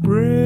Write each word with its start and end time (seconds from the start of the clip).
Brainstormcast. 0.00 0.37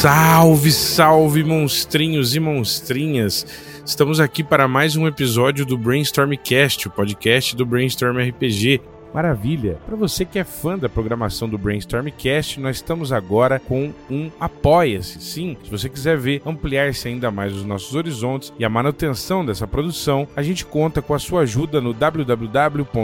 Salve, 0.00 0.70
salve, 0.70 1.42
monstrinhos 1.42 2.36
e 2.36 2.38
monstrinhas! 2.38 3.44
Estamos 3.84 4.20
aqui 4.20 4.44
para 4.44 4.68
mais 4.68 4.94
um 4.94 5.08
episódio 5.08 5.66
do 5.66 5.76
Brainstormcast, 5.76 6.86
o 6.86 6.90
podcast 6.92 7.56
do 7.56 7.66
Brainstorm 7.66 8.16
RPG. 8.16 8.80
Maravilha! 9.12 9.78
Para 9.86 9.96
você 9.96 10.24
que 10.24 10.38
é 10.38 10.44
fã 10.44 10.78
da 10.78 10.88
programação 10.88 11.48
do 11.48 11.58
Brainstormcast, 11.58 12.60
nós 12.60 12.76
estamos 12.76 13.12
agora 13.12 13.58
com 13.58 13.92
um 14.10 14.30
Apoia-se. 14.38 15.20
Sim, 15.20 15.56
se 15.64 15.70
você 15.70 15.88
quiser 15.88 16.16
ver 16.16 16.42
ampliar-se 16.44 17.08
ainda 17.08 17.30
mais 17.30 17.54
os 17.54 17.64
nossos 17.64 17.94
horizontes 17.94 18.52
e 18.58 18.64
a 18.64 18.68
manutenção 18.68 19.44
dessa 19.44 19.66
produção, 19.66 20.28
a 20.36 20.42
gente 20.42 20.64
conta 20.64 21.00
com 21.00 21.14
a 21.14 21.18
sua 21.18 21.42
ajuda 21.42 21.80
no 21.80 21.92
www.apoia.se 21.94 22.98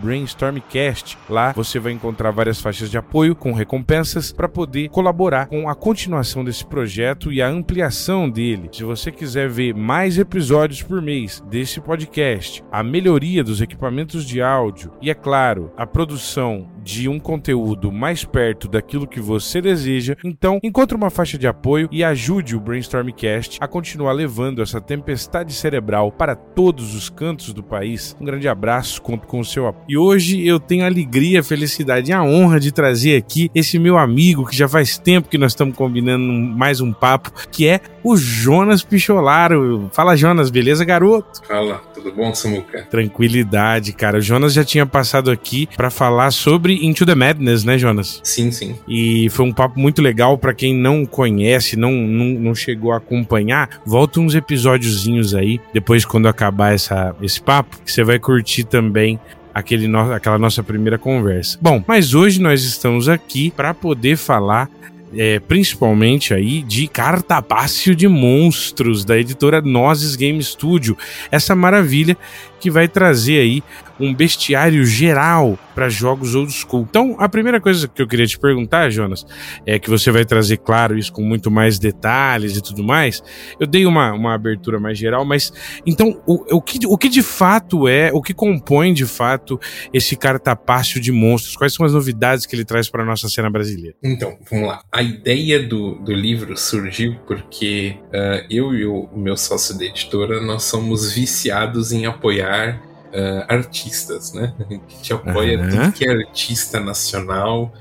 brainstormcast. 0.00 1.16
Lá 1.28 1.52
você 1.52 1.78
vai 1.78 1.92
encontrar 1.92 2.30
várias 2.30 2.60
faixas 2.60 2.90
de 2.90 2.98
apoio 2.98 3.34
com 3.34 3.52
recompensas 3.52 4.32
para 4.32 4.48
poder 4.48 4.88
colaborar 4.88 5.46
com 5.46 5.68
a 5.68 5.74
continuação 5.74 6.44
desse 6.44 6.64
projeto 6.66 7.32
e 7.32 7.40
a 7.40 7.48
ampliação 7.48 8.28
dele. 8.28 8.68
Se 8.72 8.84
você 8.84 9.10
quiser 9.10 9.48
ver 9.48 9.74
mais 9.74 10.18
episódios 10.18 10.82
por 10.82 11.00
mês 11.00 11.42
desse 11.48 11.80
podcast, 11.80 12.64
a 12.70 12.82
melhoria 12.82 13.44
dos 13.44 13.60
equipamentos 13.60 14.24
de 14.24 14.39
áudio. 14.42 14.92
E, 15.00 15.10
é 15.10 15.14
claro, 15.14 15.72
a 15.76 15.86
produção 15.86 16.68
de 16.82 17.08
um 17.08 17.18
conteúdo 17.18 17.92
mais 17.92 18.24
perto 18.24 18.68
daquilo 18.68 19.06
que 19.06 19.20
você 19.20 19.60
deseja, 19.60 20.16
então 20.24 20.58
encontre 20.62 20.96
uma 20.96 21.10
faixa 21.10 21.38
de 21.38 21.46
apoio 21.46 21.88
e 21.90 22.02
ajude 22.02 22.56
o 22.56 22.60
Brainstormcast 22.60 23.58
a 23.60 23.68
continuar 23.68 24.12
levando 24.12 24.62
essa 24.62 24.80
tempestade 24.80 25.52
cerebral 25.52 26.10
para 26.10 26.34
todos 26.34 26.94
os 26.94 27.08
cantos 27.08 27.52
do 27.52 27.62
país. 27.62 28.16
Um 28.20 28.24
grande 28.24 28.48
abraço, 28.48 29.02
conto 29.02 29.26
com 29.26 29.40
o 29.40 29.44
seu 29.44 29.66
apoio. 29.66 29.86
E 29.88 29.96
hoje 29.96 30.46
eu 30.46 30.58
tenho 30.58 30.84
a 30.84 30.86
alegria, 30.86 31.40
a 31.40 31.44
felicidade 31.44 32.10
e 32.10 32.14
a 32.14 32.22
honra 32.22 32.58
de 32.58 32.72
trazer 32.72 33.16
aqui 33.16 33.50
esse 33.54 33.78
meu 33.78 33.98
amigo 33.98 34.46
que 34.46 34.56
já 34.56 34.68
faz 34.68 34.98
tempo 34.98 35.28
que 35.28 35.38
nós 35.38 35.52
estamos 35.52 35.76
combinando 35.76 36.22
mais 36.22 36.80
um 36.80 36.92
papo, 36.92 37.32
que 37.50 37.66
é 37.66 37.80
o 38.02 38.16
Jonas 38.16 38.82
Picholaro. 38.82 39.88
Fala, 39.92 40.16
Jonas, 40.16 40.50
beleza, 40.50 40.84
garoto? 40.84 41.44
Fala, 41.46 41.80
tudo 41.94 42.12
bom, 42.12 42.34
Samuca? 42.34 42.86
Tranquilidade, 42.90 43.92
cara. 43.92 44.18
O 44.18 44.20
Jonas 44.20 44.52
já 44.52 44.64
tinha 44.64 44.86
passado 44.86 45.30
aqui 45.30 45.68
para 45.76 45.90
falar 45.90 46.30
sobre 46.30 46.69
Into 46.72 47.04
the 47.06 47.14
Madness, 47.14 47.64
né, 47.64 47.78
Jonas? 47.78 48.20
Sim, 48.22 48.50
sim. 48.50 48.76
E 48.88 49.28
foi 49.30 49.46
um 49.46 49.52
papo 49.52 49.78
muito 49.78 50.00
legal 50.00 50.38
para 50.38 50.54
quem 50.54 50.74
não 50.74 51.04
conhece, 51.04 51.76
não, 51.76 51.92
não, 51.92 52.26
não 52.40 52.54
chegou 52.54 52.92
a 52.92 52.96
acompanhar. 52.96 53.80
Volta 53.84 54.20
uns 54.20 54.34
episódiozinhos 54.34 55.34
aí, 55.34 55.60
depois 55.72 56.04
quando 56.04 56.28
acabar 56.28 56.74
essa, 56.74 57.14
esse 57.22 57.40
papo, 57.40 57.78
que 57.84 57.92
você 57.92 58.04
vai 58.04 58.18
curtir 58.18 58.64
também 58.64 59.18
aquele 59.54 59.88
no, 59.88 60.12
aquela 60.12 60.38
nossa 60.38 60.62
primeira 60.62 60.98
conversa. 60.98 61.58
Bom, 61.60 61.82
mas 61.86 62.14
hoje 62.14 62.40
nós 62.40 62.62
estamos 62.62 63.08
aqui 63.08 63.50
para 63.50 63.74
poder 63.74 64.16
falar 64.16 64.68
é, 65.16 65.40
principalmente 65.40 66.32
aí 66.32 66.62
de 66.62 66.86
Cartapácio 66.86 67.94
de 67.94 68.06
Monstros, 68.06 69.04
da 69.04 69.18
editora 69.18 69.60
Nozes 69.60 70.16
Game 70.16 70.42
Studio. 70.42 70.96
Essa 71.30 71.54
maravilha 71.54 72.16
que 72.60 72.70
vai 72.70 72.86
trazer 72.86 73.40
aí 73.40 73.62
um 74.00 74.14
bestiário 74.14 74.84
geral 74.84 75.58
para 75.74 75.88
jogos 75.88 76.34
old 76.34 76.52
school. 76.52 76.86
Então, 76.88 77.16
a 77.18 77.28
primeira 77.28 77.60
coisa 77.60 77.86
que 77.86 78.00
eu 78.00 78.08
queria 78.08 78.26
te 78.26 78.38
perguntar, 78.38 78.90
Jonas, 78.90 79.24
é 79.66 79.78
que 79.78 79.88
você 79.88 80.10
vai 80.10 80.24
trazer, 80.24 80.56
claro, 80.58 80.98
isso 80.98 81.12
com 81.12 81.22
muito 81.22 81.50
mais 81.50 81.78
detalhes 81.78 82.56
e 82.56 82.62
tudo 82.62 82.82
mais. 82.82 83.22
Eu 83.58 83.66
dei 83.66 83.86
uma, 83.86 84.12
uma 84.12 84.34
abertura 84.34 84.80
mais 84.80 84.98
geral, 84.98 85.24
mas 85.24 85.52
então, 85.86 86.20
o, 86.26 86.56
o, 86.56 86.62
que, 86.62 86.86
o 86.86 86.96
que 86.96 87.08
de 87.08 87.22
fato 87.22 87.86
é, 87.86 88.10
o 88.12 88.22
que 88.22 88.34
compõe 88.34 88.92
de 88.92 89.06
fato 89.06 89.60
esse 89.92 90.16
cartapácio 90.16 91.00
de 91.00 91.12
monstros? 91.12 91.56
Quais 91.56 91.72
são 91.72 91.84
as 91.84 91.92
novidades 91.92 92.46
que 92.46 92.56
ele 92.56 92.64
traz 92.64 92.88
para 92.88 93.04
nossa 93.04 93.28
cena 93.28 93.50
brasileira? 93.50 93.96
Então, 94.02 94.38
vamos 94.50 94.68
lá. 94.68 94.82
A 94.92 95.02
ideia 95.02 95.62
do, 95.62 95.96
do 95.96 96.12
livro 96.12 96.56
surgiu 96.56 97.16
porque 97.26 97.96
uh, 98.06 98.46
eu 98.50 98.74
e 98.74 98.84
o 98.84 99.08
meu 99.14 99.36
sócio 99.36 99.78
da 99.78 99.84
editora, 99.84 100.40
nós 100.40 100.64
somos 100.64 101.12
viciados 101.12 101.92
em 101.92 102.06
apoiar 102.06 102.89
uh, 103.12 103.44
artistas, 103.48 104.32
né? 104.32 104.54
A 104.60 104.72
gente 104.72 105.12
apoia 105.12 105.58
uhum. 105.58 105.68
tudo 105.68 105.92
que 105.92 106.06
é 106.06 106.10
artista 106.10 106.80
nacional 106.80 107.72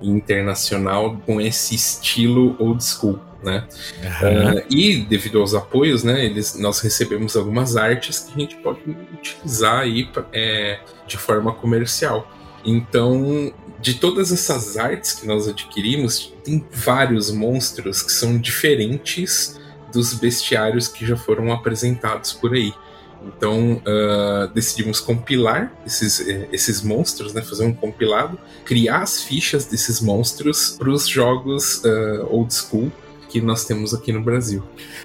e 0.00 0.08
internacional 0.08 1.16
com 1.24 1.40
esse 1.40 1.74
estilo 1.74 2.56
old 2.58 2.82
school. 2.82 3.20
Né? 3.42 3.66
Uhum. 4.02 4.58
Uh, 4.58 4.64
e 4.70 4.96
devido 5.02 5.40
aos 5.40 5.54
apoios, 5.54 6.02
né, 6.02 6.24
eles, 6.24 6.58
nós 6.58 6.80
recebemos 6.80 7.36
algumas 7.36 7.76
artes 7.76 8.20
que 8.20 8.32
a 8.34 8.40
gente 8.40 8.56
pode 8.56 8.80
utilizar 9.12 9.80
aí 9.80 10.08
é, 10.32 10.80
de 11.06 11.16
forma 11.16 11.52
comercial. 11.52 12.28
Então, 12.64 13.52
de 13.80 13.94
todas 13.94 14.32
essas 14.32 14.76
artes 14.76 15.12
que 15.12 15.26
nós 15.26 15.46
adquirimos, 15.46 16.34
tem 16.42 16.64
vários 16.72 17.30
monstros 17.30 18.02
que 18.02 18.10
são 18.10 18.36
diferentes 18.36 19.60
dos 19.92 20.14
bestiários 20.14 20.88
que 20.88 21.06
já 21.06 21.16
foram 21.16 21.52
apresentados 21.52 22.32
por 22.32 22.54
aí. 22.54 22.74
Então 23.36 23.74
uh, 23.74 24.52
decidimos 24.54 25.00
compilar 25.00 25.72
esses, 25.86 26.26
eh, 26.26 26.48
esses 26.52 26.82
monstros, 26.82 27.32
né, 27.32 27.42
fazer 27.42 27.64
um 27.64 27.72
compilado, 27.72 28.38
criar 28.64 29.02
as 29.02 29.22
fichas 29.22 29.66
desses 29.66 30.00
monstros 30.00 30.76
para 30.78 30.90
os 30.90 31.06
jogos 31.06 31.82
uh, 31.84 32.26
old 32.30 32.52
school 32.52 32.90
que 33.28 33.40
nós 33.40 33.64
temos 33.64 33.92
aqui 33.92 34.12
no 34.12 34.22
Brasil. 34.22 34.62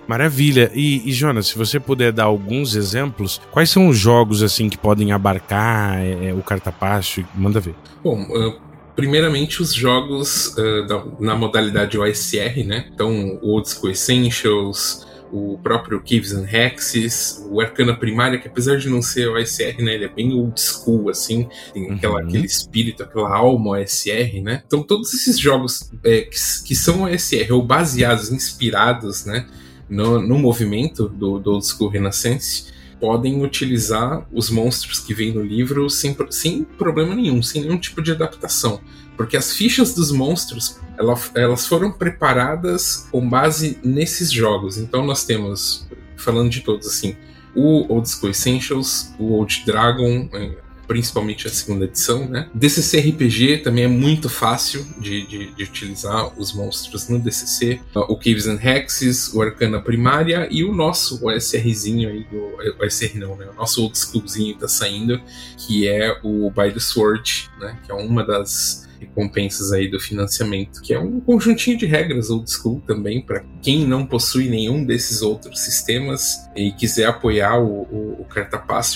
Maravilha. 0.08 0.72
E, 0.76 1.10
e, 1.10 1.12
Jonas, 1.12 1.48
se 1.48 1.58
você 1.58 1.80
puder 1.80 2.12
dar 2.12 2.26
alguns 2.26 2.76
exemplos, 2.76 3.42
quais 3.52 3.70
são 3.70 3.88
os 3.88 3.98
jogos 3.98 4.44
assim 4.44 4.70
que 4.70 4.78
podem 4.78 5.12
abarcar 5.12 5.98
é, 6.00 6.32
o 6.32 6.42
cartapacho? 6.44 7.26
Manda 7.34 7.60
ver. 7.60 7.74
Bom, 8.04 8.22
uh, 8.22 8.60
primeiramente 8.96 9.62
os 9.62 9.74
jogos 9.74 10.56
da, 10.88 11.04
na 11.20 11.36
modalidade 11.36 11.98
OSR, 11.98 12.64
né? 12.64 12.90
Então, 12.94 13.40
o 13.42 13.50
Old 13.50 13.68
School 13.68 13.92
Essentials, 13.92 15.06
o 15.32 15.58
próprio 15.58 16.00
Caves 16.00 16.34
and 16.34 16.46
Hexes, 16.46 17.46
o 17.50 17.62
Arcana 17.62 17.96
Primária, 17.96 18.38
que 18.38 18.48
apesar 18.48 18.78
de 18.78 18.90
não 18.90 19.02
ser 19.02 19.30
OSR, 19.30 19.82
né, 19.82 19.94
ele 19.94 20.06
é 20.06 20.10
bem 20.10 20.34
old 20.34 20.60
school, 20.60 21.10
assim, 21.10 21.48
tem 21.74 21.92
aquela, 21.92 22.22
uhum. 22.22 22.28
aquele 22.28 22.46
espírito, 22.46 23.04
aquela 23.04 23.34
alma 23.34 23.72
OSR, 23.72 24.42
né? 24.44 24.64
Então 24.66 24.84
todos 24.84 25.14
esses 25.14 25.40
jogos 25.40 25.90
é, 26.04 26.22
que, 26.22 26.38
que, 26.66 26.76
são 26.76 27.04
OSR 27.04 27.52
ou 27.52 27.64
baseados, 27.64 28.32
inspirados, 28.32 29.26
né, 29.26 29.48
no, 29.90 30.22
no 30.22 30.38
movimento 30.38 31.08
do, 31.08 31.40
do 31.40 31.54
old 31.54 31.66
school 31.66 31.90
Renaissance, 31.90 32.66
podem 33.02 33.44
utilizar 33.44 34.26
os 34.32 34.52
monstros 34.52 35.00
que 35.00 35.14
vem 35.14 35.34
no 35.34 35.42
livro 35.42 35.90
sem, 35.90 36.16
sem 36.30 36.64
problema 36.64 37.16
nenhum, 37.16 37.42
sem 37.42 37.64
nenhum 37.64 37.80
tipo 37.80 38.02
de 38.02 38.12
adaptação. 38.12 38.80
Porque 39.18 39.36
as 39.36 39.52
fichas 39.54 39.94
dos 39.94 40.12
monstros 40.12 40.80
elas 41.34 41.68
foram 41.68 41.92
preparadas 41.92 43.08
com 43.12 43.28
base 43.28 43.80
nesses 43.84 44.32
jogos. 44.32 44.78
Então 44.78 45.06
nós 45.06 45.26
temos, 45.26 45.88
falando 46.16 46.50
de 46.50 46.62
todos 46.62 46.88
assim, 46.88 47.16
o 47.56 47.92
Old 47.92 48.08
School 48.08 48.32
Essentials, 48.32 49.14
o 49.20 49.34
Old 49.34 49.64
Dragon, 49.66 50.30
é, 50.34 50.58
principalmente 50.92 51.48
a 51.48 51.50
segunda 51.50 51.86
edição, 51.86 52.28
né? 52.28 52.50
DCC 52.54 53.00
RPG 53.00 53.60
também 53.60 53.86
é 53.86 53.88
muito 53.88 54.28
fácil 54.28 54.86
de, 55.00 55.26
de, 55.26 55.54
de, 55.54 55.64
utilizar 55.64 56.38
os 56.38 56.52
monstros 56.52 57.08
no 57.08 57.18
DCC. 57.18 57.80
O 57.96 58.18
Caves 58.18 58.46
and 58.46 58.60
Hexes, 58.62 59.34
o 59.34 59.42
Arcana 59.42 59.80
Primária 59.80 60.50
e 60.52 60.66
o 60.66 60.74
nosso 60.74 61.26
OSRzinho 61.26 62.10
aí, 62.10 62.26
do, 62.26 62.84
OSR 62.84 63.18
não, 63.20 63.38
né? 63.38 63.48
O 63.54 63.54
nosso 63.54 63.82
old 63.82 63.98
schoolzinho 63.98 64.58
tá 64.58 64.68
saindo, 64.68 65.22
que 65.58 65.88
é 65.88 66.20
o 66.24 66.52
By 66.52 66.74
the 66.74 66.82
Sword, 66.82 67.50
né? 67.58 67.78
Que 67.86 67.94
é 67.94 67.96
uma 67.96 68.22
das 68.22 68.86
recompensas 69.02 69.72
aí 69.72 69.90
do 69.90 70.00
financiamento, 70.00 70.82
que 70.82 70.94
é 70.94 71.00
um 71.00 71.20
conjuntinho 71.20 71.78
de 71.78 71.86
regras 71.86 72.30
old 72.30 72.50
school 72.50 72.82
também 72.86 73.22
para 73.22 73.44
quem 73.62 73.86
não 73.86 74.06
possui 74.06 74.48
nenhum 74.48 74.86
desses 74.86 75.22
outros 75.22 75.60
sistemas 75.60 76.50
e 76.56 76.72
quiser 76.72 77.06
apoiar 77.06 77.60
o, 77.60 77.82
o, 77.92 78.22
o 78.22 78.26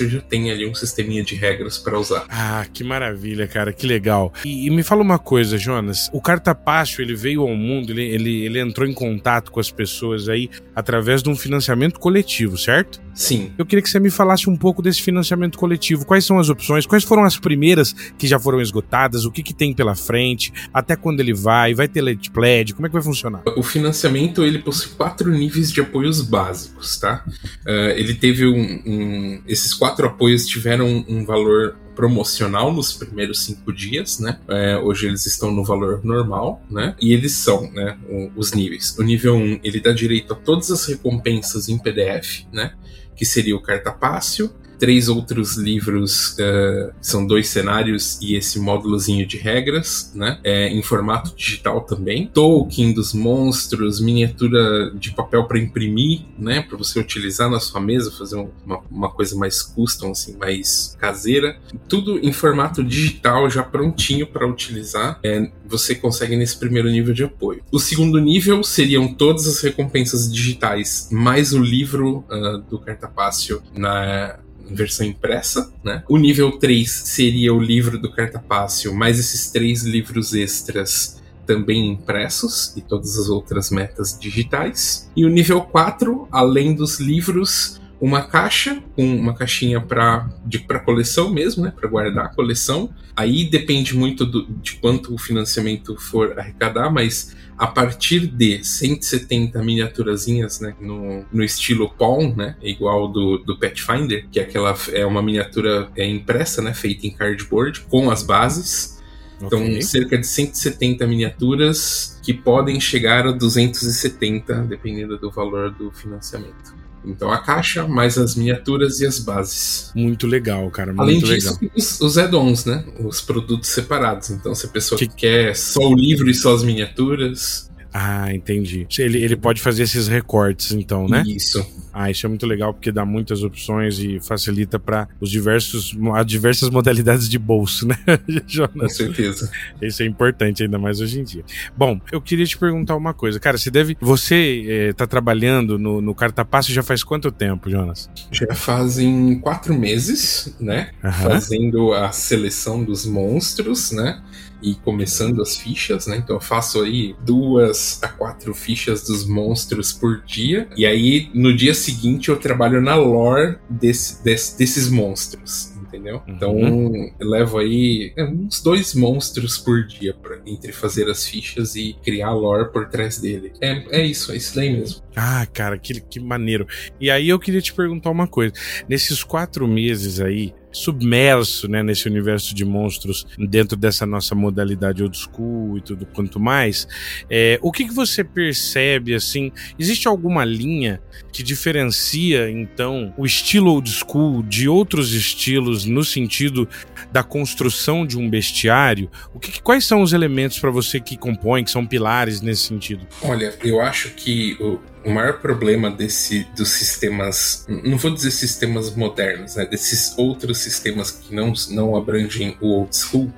já 0.07 0.22
tem 0.22 0.52
ali 0.52 0.68
um 0.68 0.74
sisteminha 0.74 1.24
de 1.24 1.36
regras 1.36 1.78
para 1.78 2.00
usar. 2.00 2.25
Ah, 2.30 2.66
que 2.72 2.84
maravilha, 2.84 3.48
cara, 3.48 3.74
que 3.74 3.86
legal. 3.86 4.34
E, 4.46 4.68
e 4.68 4.69
me 4.69 4.84
fala 4.84 5.02
uma 5.02 5.19
coisa, 5.19 5.57
Jonas, 5.57 6.10
o 6.13 6.22
cartapasso 6.22 7.01
ele 7.01 7.16
veio 7.16 7.42
ao 7.42 7.56
mundo, 7.56 7.92
ele, 7.92 8.04
ele, 8.04 8.46
ele 8.46 8.60
entrou 8.60 8.88
em 8.88 8.94
contato 8.94 9.51
com 9.51 9.60
as 9.60 9.72
pessoas 9.72 10.30
aí 10.30 10.50
através 10.75 11.22
de 11.24 11.30
um 11.30 11.36
financiamento 11.36 12.00
coletivo, 12.00 12.58
certo? 12.58 13.01
Sim. 13.13 13.54
Eu 13.58 13.66
queria 13.66 13.81
que 13.81 13.90
você 13.90 14.00
me 14.00 14.12
falasse 14.12 14.50
um 14.50 14.58
pouco 14.58 14.81
desse 14.81 15.01
financiamento 15.01 15.58
coletivo. 15.58 16.06
Quais 16.06 16.25
são 16.25 16.38
as 16.38 16.50
opções? 16.50 16.86
Quais 16.86 17.04
foram 17.04 17.24
as 17.24 17.38
primeiras 17.38 17.94
que 18.18 18.28
já 18.28 18.38
foram 18.38 18.62
esgotadas? 18.62 19.25
O 19.25 19.31
que, 19.31 19.42
que 19.42 19.54
tem 19.54 19.74
pela 19.74 19.94
frente, 19.95 20.53
até 20.74 20.95
quando 20.95 21.19
ele 21.19 21.33
vai, 21.33 21.74
vai 21.74 21.88
ter 21.88 22.01
lead 22.01 22.31
pledge, 22.31 22.74
como 22.74 22.86
é 22.86 22.89
que 22.89 22.94
vai 22.94 23.03
funcionar? 23.03 23.44
O 23.56 23.63
financiamento 23.63 24.44
ele 24.44 24.59
possui 24.59 24.92
quatro 24.95 25.31
níveis 25.31 25.71
de 25.71 25.81
apoios 25.81 26.21
básicos, 26.21 26.97
tá? 26.97 27.24
Uh, 27.65 27.92
ele 27.95 28.13
teve 28.13 28.45
um, 28.45 28.81
um, 28.86 29.42
esses 29.47 29.74
quatro 29.74 30.07
apoios 30.07 30.45
tiveram 30.45 31.06
um 31.07 31.25
valor 31.25 31.77
promocional 31.95 32.71
nos 32.74 32.94
primeiros 32.94 33.44
cinco 33.44 33.71
dias, 33.71 34.19
né? 34.19 34.38
É, 34.50 34.77
hoje 34.77 35.07
eles 35.07 35.25
estão 35.25 35.51
no 35.51 35.63
valor 35.63 36.03
normal, 36.03 36.62
né? 36.69 36.94
E 37.01 37.13
eles 37.13 37.31
são, 37.31 37.71
né? 37.71 37.98
Os 38.36 38.51
níveis. 38.51 38.95
O 39.00 39.03
nível 39.03 39.36
1, 39.36 39.62
ele 39.63 39.80
dá 39.80 39.91
direito 39.91 40.33
a 40.33 40.36
todas 40.36 40.69
as 40.69 40.86
recompensas 40.86 41.69
em 41.69 41.77
PDF, 41.77 42.44
né? 42.51 42.74
Que 43.15 43.25
seria 43.25 43.56
o 43.56 43.62
cartapácio, 43.62 44.53
três 44.86 45.10
outros 45.10 45.58
livros, 45.58 46.38
uh, 46.38 46.94
são 47.02 47.26
dois 47.26 47.48
cenários 47.48 48.20
e 48.22 48.36
esse 48.36 48.60
módulozinho 48.60 49.26
de 49.26 49.36
regras, 49.36 50.12
né? 50.14 50.40
É, 50.44 50.68
em 50.68 50.84
formato 50.84 51.36
digital 51.36 51.82
também. 51.82 52.28
Tolkien 52.32 52.94
dos 52.94 53.12
monstros, 53.12 54.00
miniatura 54.00 54.92
de 54.94 55.12
papel 55.12 55.46
para 55.46 55.58
imprimir, 55.58 56.22
né? 56.38 56.62
Para 56.62 56.78
você 56.78 57.00
utilizar 57.00 57.50
na 57.50 57.60
sua 57.60 57.82
mesa, 57.82 58.12
fazer 58.12 58.36
uma, 58.64 58.80
uma 58.92 59.10
coisa 59.10 59.36
mais 59.36 59.64
custom, 59.64 60.12
assim, 60.12 60.38
mais 60.38 60.96
caseira. 61.00 61.58
Tudo 61.90 62.20
em 62.20 62.32
formato 62.32 62.84
digital, 62.84 63.50
já 63.50 63.64
prontinho 63.64 64.28
para 64.28 64.48
utilizar. 64.48 65.20
É, 65.24 65.50
você 65.66 65.96
consegue 65.96 66.36
nesse 66.36 66.60
primeiro 66.60 66.92
nível 66.92 67.12
de 67.12 67.24
apoio. 67.24 67.64
O 67.72 67.80
segundo 67.80 68.20
nível 68.20 68.64
seriam 68.64 69.12
todas 69.12 69.48
as 69.48 69.60
recompensas 69.62 70.32
digitais, 70.32 71.10
mais 71.12 71.54
o 71.54 71.60
livro 71.60 72.24
uh, 72.30 72.60
do 72.70 72.78
cartapácio 72.78 73.64
na 73.76 74.44
versão 74.69 75.06
impressa, 75.06 75.71
né? 75.83 76.03
O 76.09 76.17
nível 76.17 76.51
3 76.57 76.89
seria 76.89 77.53
o 77.53 77.59
livro 77.59 78.00
do 78.00 78.12
cartapácio, 78.12 78.94
mais 78.94 79.19
esses 79.19 79.51
três 79.51 79.83
livros 79.83 80.33
extras 80.33 81.21
também 81.45 81.91
impressos 81.91 82.75
e 82.75 82.81
todas 82.81 83.17
as 83.17 83.29
outras 83.29 83.69
metas 83.69 84.17
digitais. 84.19 85.09
E 85.15 85.25
o 85.25 85.29
nível 85.29 85.62
4, 85.62 86.27
além 86.31 86.73
dos 86.73 87.00
livros, 87.00 87.79
uma 88.01 88.23
caixa, 88.23 88.83
uma 88.97 89.33
caixinha 89.33 89.79
para 89.79 90.29
para 90.67 90.79
coleção 90.79 91.31
mesmo, 91.31 91.63
né, 91.63 91.71
para 91.71 91.88
guardar 91.88 92.25
a 92.25 92.29
coleção. 92.29 92.89
Aí 93.15 93.50
depende 93.50 93.95
muito 93.95 94.25
do, 94.25 94.45
de 94.62 94.75
quanto 94.75 95.13
o 95.13 95.17
financiamento 95.17 95.95
for 95.97 96.38
arrecadar, 96.38 96.89
mas 96.89 97.35
a 97.57 97.68
partir 97.68 98.28
de 98.28 98.63
170 98.63 99.62
miniaturazinhas, 99.63 100.60
né, 100.60 100.75
no, 100.80 101.25
no 101.31 101.44
estilo 101.44 101.90
Pawn, 101.90 102.36
né, 102.36 102.56
igual 102.62 103.07
do, 103.07 103.38
do 103.38 103.57
Pathfinder, 103.57 104.28
que 104.30 104.40
é 104.40 104.44
aquela 104.44 104.75
é 104.92 105.06
uma 105.06 105.22
miniatura 105.22 105.90
é 105.96 106.06
impressa, 106.06 106.62
né, 106.62 106.74
feita 106.74 107.07
em 107.07 107.12
cardboard 107.12 107.81
com 107.81 108.12
as 108.12 108.24
bases. 108.24 108.96
Então, 109.42 109.62
okay. 109.62 109.81
cerca 109.81 110.18
de 110.18 110.25
170 110.25 111.06
miniaturas 111.07 112.19
que 112.24 112.34
podem 112.34 112.80
chegar 112.80 113.28
a 113.28 113.31
270, 113.31 114.62
dependendo 114.63 115.18
do 115.18 115.30
valor 115.30 115.72
do 115.72 115.92
financiamento. 115.92 116.85
Então 117.07 117.31
a 117.31 117.38
caixa, 117.38 117.88
mais 117.88 118.18
as 118.18 118.36
miniaturas 118.36 119.00
e 119.00 119.06
as 119.06 119.19
bases. 119.19 119.92
Muito 119.96 120.28
legal, 120.28 120.69
cara. 120.69 120.94
Muito 120.94 121.02
Além 121.02 121.19
disso, 121.19 121.57
legal. 121.60 121.74
os, 121.75 122.02
os 122.02 122.18
add-ons, 122.18 122.66
né? 122.66 122.84
Os 123.00 123.22
produtos 123.22 123.69
separados. 123.69 124.30
Então, 124.30 124.54
se 124.56 124.66
a 124.66 124.69
pessoa 124.69 124.98
que... 124.98 125.07
quer 125.07 125.56
só 125.56 125.81
o 125.81 125.96
livro 125.96 126.30
e 126.30 126.34
só 126.34 126.54
as 126.54 126.63
miniaturas. 126.63 127.69
Ah, 127.97 128.27
entendi. 128.33 128.86
Ele, 129.00 129.24
ele 129.24 129.38
pode 129.38 129.62
fazer 129.62 129.83
esses 129.83 130.09
recortes, 130.09 130.74
então, 130.74 131.07
né? 131.07 131.24
Isso. 131.25 131.65
Ah, 131.94 132.12
isso 132.12 132.25
é 132.25 132.30
muito 132.30 132.45
legal 132.45 132.74
porque 132.74 132.92
dá 132.92 133.06
muitas 133.06 133.42
opções 133.42 134.00
e 134.00 134.19
facilita 134.19 134.77
para 134.77 135.07
os 135.21 135.31
diversos 135.31 135.95
as 136.13 136.25
diversas 136.25 136.69
modalidades 136.69 137.30
de 137.30 137.39
bolso, 137.39 137.88
né, 137.88 137.97
Jonas? 138.45 138.74
Com 138.74 138.89
certeza. 138.89 139.50
Isso 139.81 140.03
é 140.03 140.06
importante 140.06 140.62
ainda 140.62 140.77
mais 140.77 141.00
hoje 141.00 141.21
em 141.21 141.24
dia. 141.24 141.45
Bom, 141.77 141.97
eu 142.12 142.19
queria 142.19 142.45
te 142.45 142.57
perguntar 142.57 142.97
uma 142.97 143.13
coisa, 143.13 143.39
cara. 143.39 143.57
Você 143.57 143.71
deve, 143.71 143.95
você 144.01 144.89
está 144.89 145.06
eh, 145.06 145.07
trabalhando 145.07 145.80
no, 145.80 146.01
no 146.01 146.13
Cartapasso 146.13 146.74
já 146.74 146.83
faz 146.83 147.01
quanto 147.01 147.31
tempo, 147.31 147.69
Jonas? 147.69 148.09
Já 148.30 148.53
fazem 148.53 149.39
quatro 149.39 149.74
meses, 149.74 150.53
né? 150.59 150.89
Uhum. 151.01 151.12
Fazendo 151.13 151.94
a 151.94 152.12
seleção 152.12 152.83
dos 152.83 153.06
monstros, 153.06 153.94
né? 153.94 154.21
E 154.62 154.75
começando 154.75 155.42
as 155.42 155.57
fichas, 155.57 156.07
né? 156.07 156.18
Então 156.18 156.36
eu 156.36 156.42
faço 156.42 156.81
aí 156.81 157.16
duas 157.25 158.02
a 158.02 158.07
quatro 158.07 158.54
fichas 158.54 159.04
dos 159.04 159.28
monstros 159.28 159.92
por 159.92 160.22
dia. 160.24 160.68
E 160.75 160.86
aí 160.86 161.30
no 161.34 161.56
dia 161.56 161.74
seguinte 161.74 162.30
eu 162.30 162.38
trabalho 162.38 162.81
na 162.81 162.96
lore 162.96 163.57
desse, 163.69 164.24
desse, 164.24 164.57
desses 164.57 164.90
monstros 164.90 165.75
entendeu? 165.96 166.22
Uhum. 166.28 166.34
Então 166.34 167.13
eu 167.19 167.30
levo 167.30 167.57
aí 167.57 168.13
é, 168.18 168.24
uns 168.24 168.62
dois 168.62 168.94
monstros 168.94 169.57
por 169.57 169.86
dia 169.86 170.13
pra, 170.13 170.38
entre 170.46 170.72
fazer 170.72 171.10
as 171.10 171.25
fichas 171.28 171.75
e 171.75 171.96
criar 172.04 172.28
a 172.28 172.34
lore 172.34 172.72
por 172.72 172.88
trás 172.90 173.18
dele. 173.19 173.54
É, 173.62 174.01
é 174.01 174.06
isso, 174.06 174.31
é 174.31 174.38
isso 174.38 174.56
daí 174.56 174.75
mesmo. 174.75 175.01
Ah, 175.16 175.46
cara, 175.51 175.78
que, 175.78 176.01
que 176.01 176.19
maneiro. 176.19 176.68
E 177.00 177.10
aí 177.10 177.30
eu 177.30 177.40
queria 177.40 177.62
te 177.62 177.74
perguntar 177.74 178.10
uma 178.10 178.28
coisa. 178.28 178.54
Nesses 178.88 179.24
quatro 179.24 179.68
meses 179.68 180.19
aí, 180.19 180.54
submerso 180.75 181.69
né, 181.69 181.81
nesse 181.81 182.07
universo 182.07 182.54
de 182.54 182.66
monstros 182.66 183.25
dentro 183.38 183.77
dessa 183.77 184.06
nossa 184.06 184.36
modalidade 184.36 185.01
old 185.01 185.18
school 185.18 185.77
e 185.77 185.81
tudo 185.81 186.06
quanto 186.06 186.39
mais. 186.39 186.88
É, 187.30 187.57
o 187.62 187.72
que, 187.72 187.86
que 187.86 187.94
você 187.94 188.24
percebe 188.24 189.16
assim? 189.16 189.51
Existe 189.80 190.07
alguma 190.07 190.44
linha 190.44 191.01
que 191.31 191.42
diferencia 191.42 192.50
então 192.50 193.13
o 193.18 193.25
estilo 193.25 193.72
old 193.72 193.89
school 193.89 194.44
de 194.44 194.68
outros 194.68 195.13
estilos 195.13 195.86
no 195.86 196.04
sentido 196.04 196.68
da 197.12 197.24
construção 197.24 198.06
de 198.06 198.18
um 198.18 198.30
bestiário? 198.30 199.10
O 199.33 199.39
que, 199.39 199.62
quais 199.62 199.86
são 199.86 200.01
os 200.01 200.12
elementos 200.12 200.60
para 200.60 200.72
você 200.72 201.00
que 201.00 201.16
compõem, 201.16 201.63
que 201.63 201.72
são 201.72 201.86
pilares 201.86 202.42
nesse 202.42 202.63
sentido? 202.63 203.07
Olha, 203.22 203.54
eu 203.63 203.80
acho 203.80 204.10
que 204.10 204.57
o 205.06 205.12
maior 205.12 205.40
problema 205.40 205.92
desse 205.92 206.48
dos 206.56 206.69
sistemas, 206.69 207.66
não 207.68 207.98
vou 207.98 208.12
dizer 208.12 208.31
sistemas 208.31 208.94
modernos, 208.96 209.56
né, 209.56 209.66
desses 209.66 210.18
outros 210.18 210.57
sistemas 210.57 211.12
que 211.12 211.34
não, 211.34 211.54
não 211.69 211.96
abrangem 211.96 212.57
o 212.60 212.68
old 212.68 212.96
school, 212.96 213.31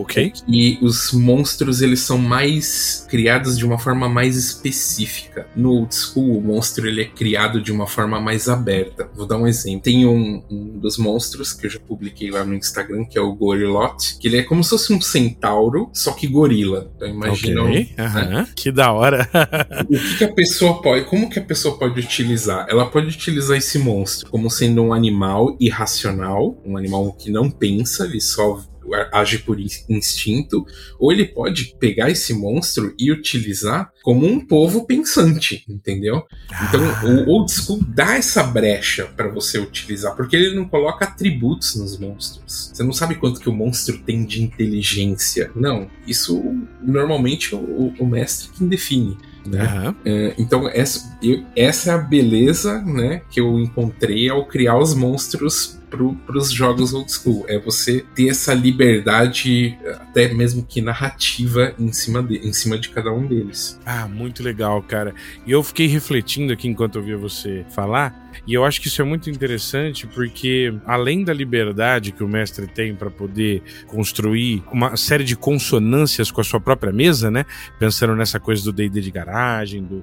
Ok. 0.00 0.32
E 0.48 0.78
os 0.82 1.12
monstros, 1.12 1.82
eles 1.82 2.00
são 2.00 2.18
mais 2.18 3.06
criados 3.08 3.56
de 3.58 3.64
uma 3.64 3.78
forma 3.78 4.08
mais 4.08 4.36
específica. 4.36 5.46
No 5.54 5.70
old 5.70 5.94
school, 5.94 6.38
o 6.38 6.42
monstro 6.42 6.86
ele 6.86 7.02
é 7.02 7.04
criado 7.04 7.60
de 7.60 7.72
uma 7.72 7.86
forma 7.86 8.20
mais 8.20 8.48
aberta. 8.48 9.10
Vou 9.14 9.26
dar 9.26 9.36
um 9.36 9.46
exemplo. 9.46 9.82
Tem 9.82 10.06
um, 10.06 10.42
um 10.50 10.78
dos 10.78 10.98
monstros 10.98 11.52
que 11.52 11.66
eu 11.66 11.70
já 11.70 11.78
publiquei 11.78 12.30
lá 12.30 12.44
no 12.44 12.54
Instagram, 12.54 13.04
que 13.04 13.18
é 13.18 13.20
o 13.20 13.34
Gorilot, 13.34 14.18
que 14.18 14.28
ele 14.28 14.38
é 14.38 14.42
como 14.42 14.62
se 14.62 14.70
fosse 14.70 14.92
um 14.92 15.00
centauro, 15.00 15.90
só 15.92 16.12
que 16.12 16.26
gorila. 16.26 16.90
Então 16.96 17.08
imagina. 17.08 17.62
Okay. 17.62 17.94
Né? 17.96 18.48
Que 18.54 18.70
da 18.70 18.92
hora. 18.92 19.28
o 19.88 19.98
que, 19.98 20.18
que 20.18 20.24
a 20.24 20.32
pessoa 20.32 20.80
pode. 20.80 21.04
Como 21.06 21.28
que 21.28 21.38
a 21.38 21.44
pessoa 21.44 21.78
pode 21.78 22.00
utilizar? 22.00 22.66
Ela 22.68 22.86
pode 22.86 23.08
utilizar 23.08 23.56
esse 23.56 23.78
monstro 23.78 24.30
como 24.30 24.50
sendo 24.50 24.82
um 24.82 24.92
animal 24.92 25.56
irracional, 25.60 26.56
um 26.64 26.76
animal 26.76 27.12
que 27.12 27.30
não 27.30 27.50
pensa, 27.50 28.04
ele 28.04 28.20
só 28.20 28.60
age 29.12 29.38
por 29.38 29.58
instinto, 29.60 30.66
ou 30.98 31.12
ele 31.12 31.24
pode 31.24 31.76
pegar 31.78 32.10
esse 32.10 32.32
monstro 32.34 32.94
e 32.98 33.10
utilizar 33.10 33.92
como 34.02 34.26
um 34.26 34.44
povo 34.44 34.86
pensante, 34.86 35.64
entendeu? 35.68 36.22
Então, 36.68 36.80
ah. 36.84 37.04
o 37.04 37.28
old 37.28 37.50
school 37.50 37.80
dá 37.88 38.16
essa 38.16 38.42
brecha 38.42 39.06
para 39.16 39.28
você 39.28 39.58
utilizar, 39.58 40.14
porque 40.14 40.36
ele 40.36 40.54
não 40.54 40.68
coloca 40.68 41.04
atributos 41.04 41.74
nos 41.76 41.98
monstros. 41.98 42.70
Você 42.72 42.82
não 42.82 42.92
sabe 42.92 43.16
quanto 43.16 43.40
que 43.40 43.48
o 43.48 43.52
monstro 43.52 43.98
tem 43.98 44.24
de 44.24 44.42
inteligência. 44.42 45.50
Não, 45.54 45.90
isso 46.06 46.42
normalmente 46.82 47.54
o, 47.54 47.94
o 47.98 48.06
mestre 48.06 48.50
quem 48.56 48.68
define. 48.68 49.16
Né? 49.46 49.94
Uhum. 50.04 50.34
Então, 50.38 50.68
essa, 50.68 51.16
eu, 51.22 51.44
essa 51.54 51.90
é 51.90 51.94
a 51.94 51.98
beleza 51.98 52.80
né, 52.82 53.22
que 53.30 53.40
eu 53.40 53.58
encontrei 53.58 54.28
ao 54.28 54.44
criar 54.46 54.78
os 54.78 54.94
monstros 54.94 55.75
para 55.88 56.36
os 56.36 56.50
jogos 56.50 56.92
old 56.92 57.10
school. 57.10 57.44
É 57.48 57.58
você 57.58 58.04
ter 58.14 58.28
essa 58.28 58.52
liberdade, 58.52 59.78
até 59.86 60.32
mesmo 60.32 60.64
que 60.64 60.80
narrativa, 60.80 61.74
em 61.78 61.92
cima 61.92 62.22
de, 62.22 62.36
em 62.38 62.52
cima 62.52 62.78
de 62.78 62.88
cada 62.88 63.12
um 63.12 63.26
deles. 63.26 63.78
Ah, 63.84 64.08
muito 64.08 64.42
legal, 64.42 64.82
cara. 64.82 65.14
E 65.46 65.52
eu 65.52 65.62
fiquei 65.62 65.86
refletindo 65.86 66.52
aqui 66.52 66.68
enquanto 66.68 66.96
eu 66.96 67.02
via 67.02 67.16
você 67.16 67.64
falar. 67.70 68.25
E 68.46 68.54
eu 68.54 68.64
acho 68.64 68.80
que 68.80 68.88
isso 68.88 69.00
é 69.00 69.04
muito 69.04 69.30
interessante 69.30 70.06
porque, 70.06 70.74
além 70.84 71.24
da 71.24 71.32
liberdade 71.32 72.12
que 72.12 72.24
o 72.24 72.28
mestre 72.28 72.66
tem 72.66 72.94
para 72.94 73.10
poder 73.10 73.62
construir 73.86 74.62
uma 74.72 74.96
série 74.96 75.24
de 75.24 75.36
consonâncias 75.36 76.30
com 76.30 76.40
a 76.40 76.44
sua 76.44 76.60
própria 76.60 76.92
mesa, 76.92 77.30
né? 77.30 77.44
Pensando 77.78 78.14
nessa 78.16 78.40
coisa 78.40 78.64
do 78.64 78.72
DD 78.72 79.00
de 79.00 79.10
garagem, 79.10 79.82
do, 79.82 80.02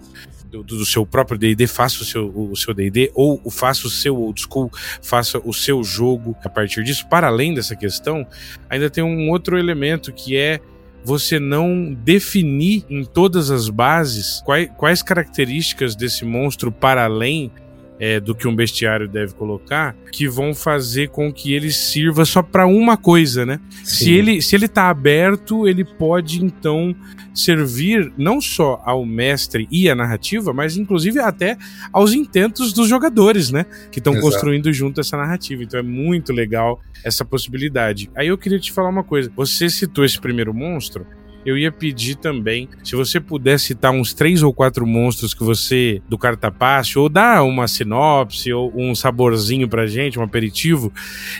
do, 0.49 0.63
do 0.63 0.85
seu 0.85 1.05
próprio 1.05 1.37
DD, 1.37 1.67
faça 1.67 2.01
o 2.01 2.05
seu 2.05 2.33
o 2.33 2.55
seu 2.55 2.73
DD, 2.73 3.11
ou 3.13 3.49
faça 3.49 3.87
o 3.87 3.89
seu 3.89 4.15
old 4.15 4.41
school, 4.41 4.71
faça 5.01 5.39
o 5.43 5.53
seu 5.53 5.83
jogo 5.83 6.35
a 6.43 6.49
partir 6.49 6.83
disso. 6.83 7.07
Para 7.07 7.27
além 7.27 7.53
dessa 7.53 7.75
questão, 7.75 8.25
ainda 8.69 8.89
tem 8.89 9.03
um 9.03 9.29
outro 9.29 9.57
elemento 9.57 10.11
que 10.11 10.35
é 10.35 10.59
você 11.03 11.39
não 11.39 11.93
definir 11.93 12.85
em 12.89 13.03
todas 13.03 13.51
as 13.51 13.69
bases 13.69 14.41
quais, 14.45 14.69
quais 14.77 15.03
características 15.03 15.95
desse 15.95 16.23
monstro 16.23 16.71
para 16.71 17.03
além 17.03 17.51
é, 17.99 18.19
do 18.19 18.35
que 18.35 18.47
um 18.47 18.55
bestiário 18.55 19.07
deve 19.07 19.33
colocar, 19.33 19.95
que 20.11 20.27
vão 20.27 20.53
fazer 20.53 21.09
com 21.09 21.31
que 21.31 21.53
ele 21.53 21.71
sirva 21.71 22.25
só 22.25 22.41
para 22.41 22.65
uma 22.65 22.97
coisa, 22.97 23.45
né? 23.45 23.59
Se 23.83 24.11
ele, 24.11 24.41
se 24.41 24.55
ele 24.55 24.67
tá 24.67 24.89
aberto, 24.89 25.67
ele 25.67 25.83
pode 25.83 26.43
então 26.43 26.95
servir 27.33 28.11
não 28.17 28.39
só 28.39 28.81
ao 28.85 29.05
mestre 29.05 29.67
e 29.71 29.89
à 29.89 29.95
narrativa, 29.95 30.53
mas 30.53 30.77
inclusive 30.77 31.19
até 31.19 31.57
aos 31.91 32.13
intentos 32.13 32.73
dos 32.73 32.87
jogadores, 32.87 33.51
né? 33.51 33.65
Que 33.91 33.99
estão 33.99 34.19
construindo 34.19 34.71
junto 34.71 35.01
essa 35.01 35.17
narrativa. 35.17 35.63
Então 35.63 35.79
é 35.79 35.83
muito 35.83 36.31
legal 36.31 36.79
essa 37.03 37.25
possibilidade. 37.25 38.09
Aí 38.15 38.27
eu 38.27 38.37
queria 38.37 38.59
te 38.59 38.71
falar 38.71 38.89
uma 38.89 39.03
coisa. 39.03 39.31
Você 39.35 39.69
citou 39.69 40.05
esse 40.05 40.19
primeiro 40.19 40.53
monstro 40.53 41.05
eu 41.45 41.57
ia 41.57 41.71
pedir 41.71 42.15
também, 42.15 42.69
se 42.83 42.95
você 42.95 43.19
puder 43.19 43.59
citar 43.59 43.91
uns 43.91 44.13
três 44.13 44.43
ou 44.43 44.53
quatro 44.53 44.85
monstros 44.85 45.33
que 45.33 45.43
você, 45.43 46.01
do 46.07 46.17
cartapasse, 46.17 46.97
ou 46.97 47.09
dar 47.09 47.43
uma 47.43 47.67
sinopse, 47.67 48.51
ou 48.53 48.71
um 48.75 48.95
saborzinho 48.95 49.67
pra 49.67 49.85
gente, 49.85 50.19
um 50.19 50.23
aperitivo, 50.23 50.91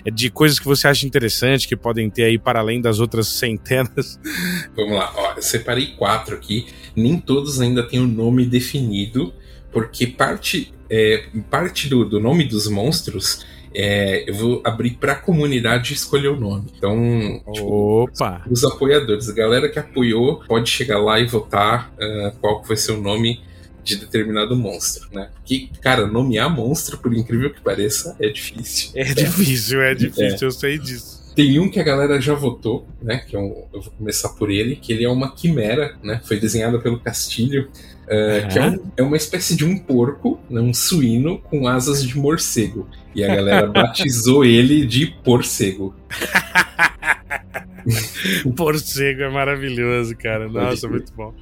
é, 0.05 0.11
de 0.11 0.29
coisas 0.29 0.59
que 0.59 0.65
você 0.65 0.87
acha 0.87 1.05
interessante, 1.05 1.67
que 1.67 1.75
podem 1.75 2.09
ter 2.09 2.23
aí 2.23 2.37
para 2.37 2.59
além 2.59 2.81
das 2.81 2.99
outras 2.99 3.27
centenas. 3.27 4.19
Vamos 4.75 4.97
lá, 4.97 5.13
ó, 5.15 5.33
eu 5.35 5.41
separei 5.41 5.87
quatro 5.97 6.35
aqui, 6.35 6.65
nem 6.95 7.19
todos 7.19 7.61
ainda 7.61 7.83
têm 7.83 7.99
o 7.99 8.03
um 8.03 8.07
nome 8.07 8.45
definido, 8.45 9.33
porque 9.71 10.05
parte, 10.05 10.73
é, 10.89 11.25
parte 11.49 11.87
do, 11.87 12.05
do 12.05 12.19
nome 12.19 12.43
dos 12.43 12.67
monstros 12.67 13.45
é, 13.75 14.29
eu 14.29 14.35
vou 14.35 14.61
abrir 14.63 14.91
para 14.91 15.13
a 15.13 15.15
comunidade 15.15 15.93
escolher 15.93 16.29
o 16.29 16.39
nome. 16.39 16.71
Então, 16.77 17.41
tipo, 17.51 18.03
Opa. 18.03 18.43
os 18.49 18.63
apoiadores, 18.63 19.29
a 19.29 19.33
galera 19.33 19.69
que 19.69 19.79
apoiou, 19.79 20.43
pode 20.47 20.69
chegar 20.69 20.99
lá 20.99 21.19
e 21.19 21.25
votar 21.25 21.91
uh, 21.93 22.31
qual 22.39 22.61
vai 22.63 22.77
ser 22.77 22.91
o 22.91 23.01
nome 23.01 23.41
de 23.83 23.97
determinado 23.97 24.55
monstro, 24.55 25.09
né? 25.11 25.29
Que, 25.43 25.69
cara, 25.81 26.07
nomear 26.07 26.49
monstro, 26.49 26.97
por 26.97 27.13
incrível 27.13 27.53
que 27.53 27.61
pareça, 27.61 28.15
é 28.19 28.29
difícil. 28.29 28.91
É 28.95 29.03
difícil, 29.03 29.81
é 29.81 29.93
difícil, 29.93 30.37
é. 30.41 30.45
eu 30.45 30.51
sei 30.51 30.77
disso. 30.77 31.21
Tem 31.35 31.59
um 31.59 31.69
que 31.69 31.79
a 31.79 31.83
galera 31.83 32.21
já 32.21 32.33
votou, 32.33 32.87
né? 33.01 33.17
Que 33.27 33.35
é 33.35 33.39
um, 33.39 33.65
eu 33.73 33.81
vou 33.81 33.91
começar 33.97 34.29
por 34.29 34.51
ele, 34.51 34.75
que 34.75 34.93
ele 34.93 35.03
é 35.03 35.09
uma 35.09 35.33
quimera, 35.33 35.95
né? 36.03 36.21
Foi 36.23 36.39
desenhado 36.39 36.79
pelo 36.79 36.99
Castilho. 36.99 37.69
Uh, 38.03 38.47
que 38.51 38.59
é, 38.59 38.69
um, 38.69 38.91
é, 38.97 39.03
uma 39.03 39.17
espécie 39.17 39.55
de 39.55 39.65
um 39.65 39.77
porco, 39.77 40.39
né, 40.49 40.59
um 40.59 40.73
suíno 40.73 41.39
com 41.39 41.67
asas 41.67 42.05
de 42.05 42.17
morcego. 42.17 42.87
E 43.15 43.23
a 43.23 43.33
galera 43.33 43.67
batizou 43.71 44.43
ele 44.43 44.85
de 44.85 45.07
porcego. 45.07 45.95
porcego 48.55 49.21
é 49.21 49.29
maravilhoso, 49.29 50.15
cara. 50.17 50.47
Nossa, 50.47 50.87
muito 50.87 51.13
bom 51.13 51.33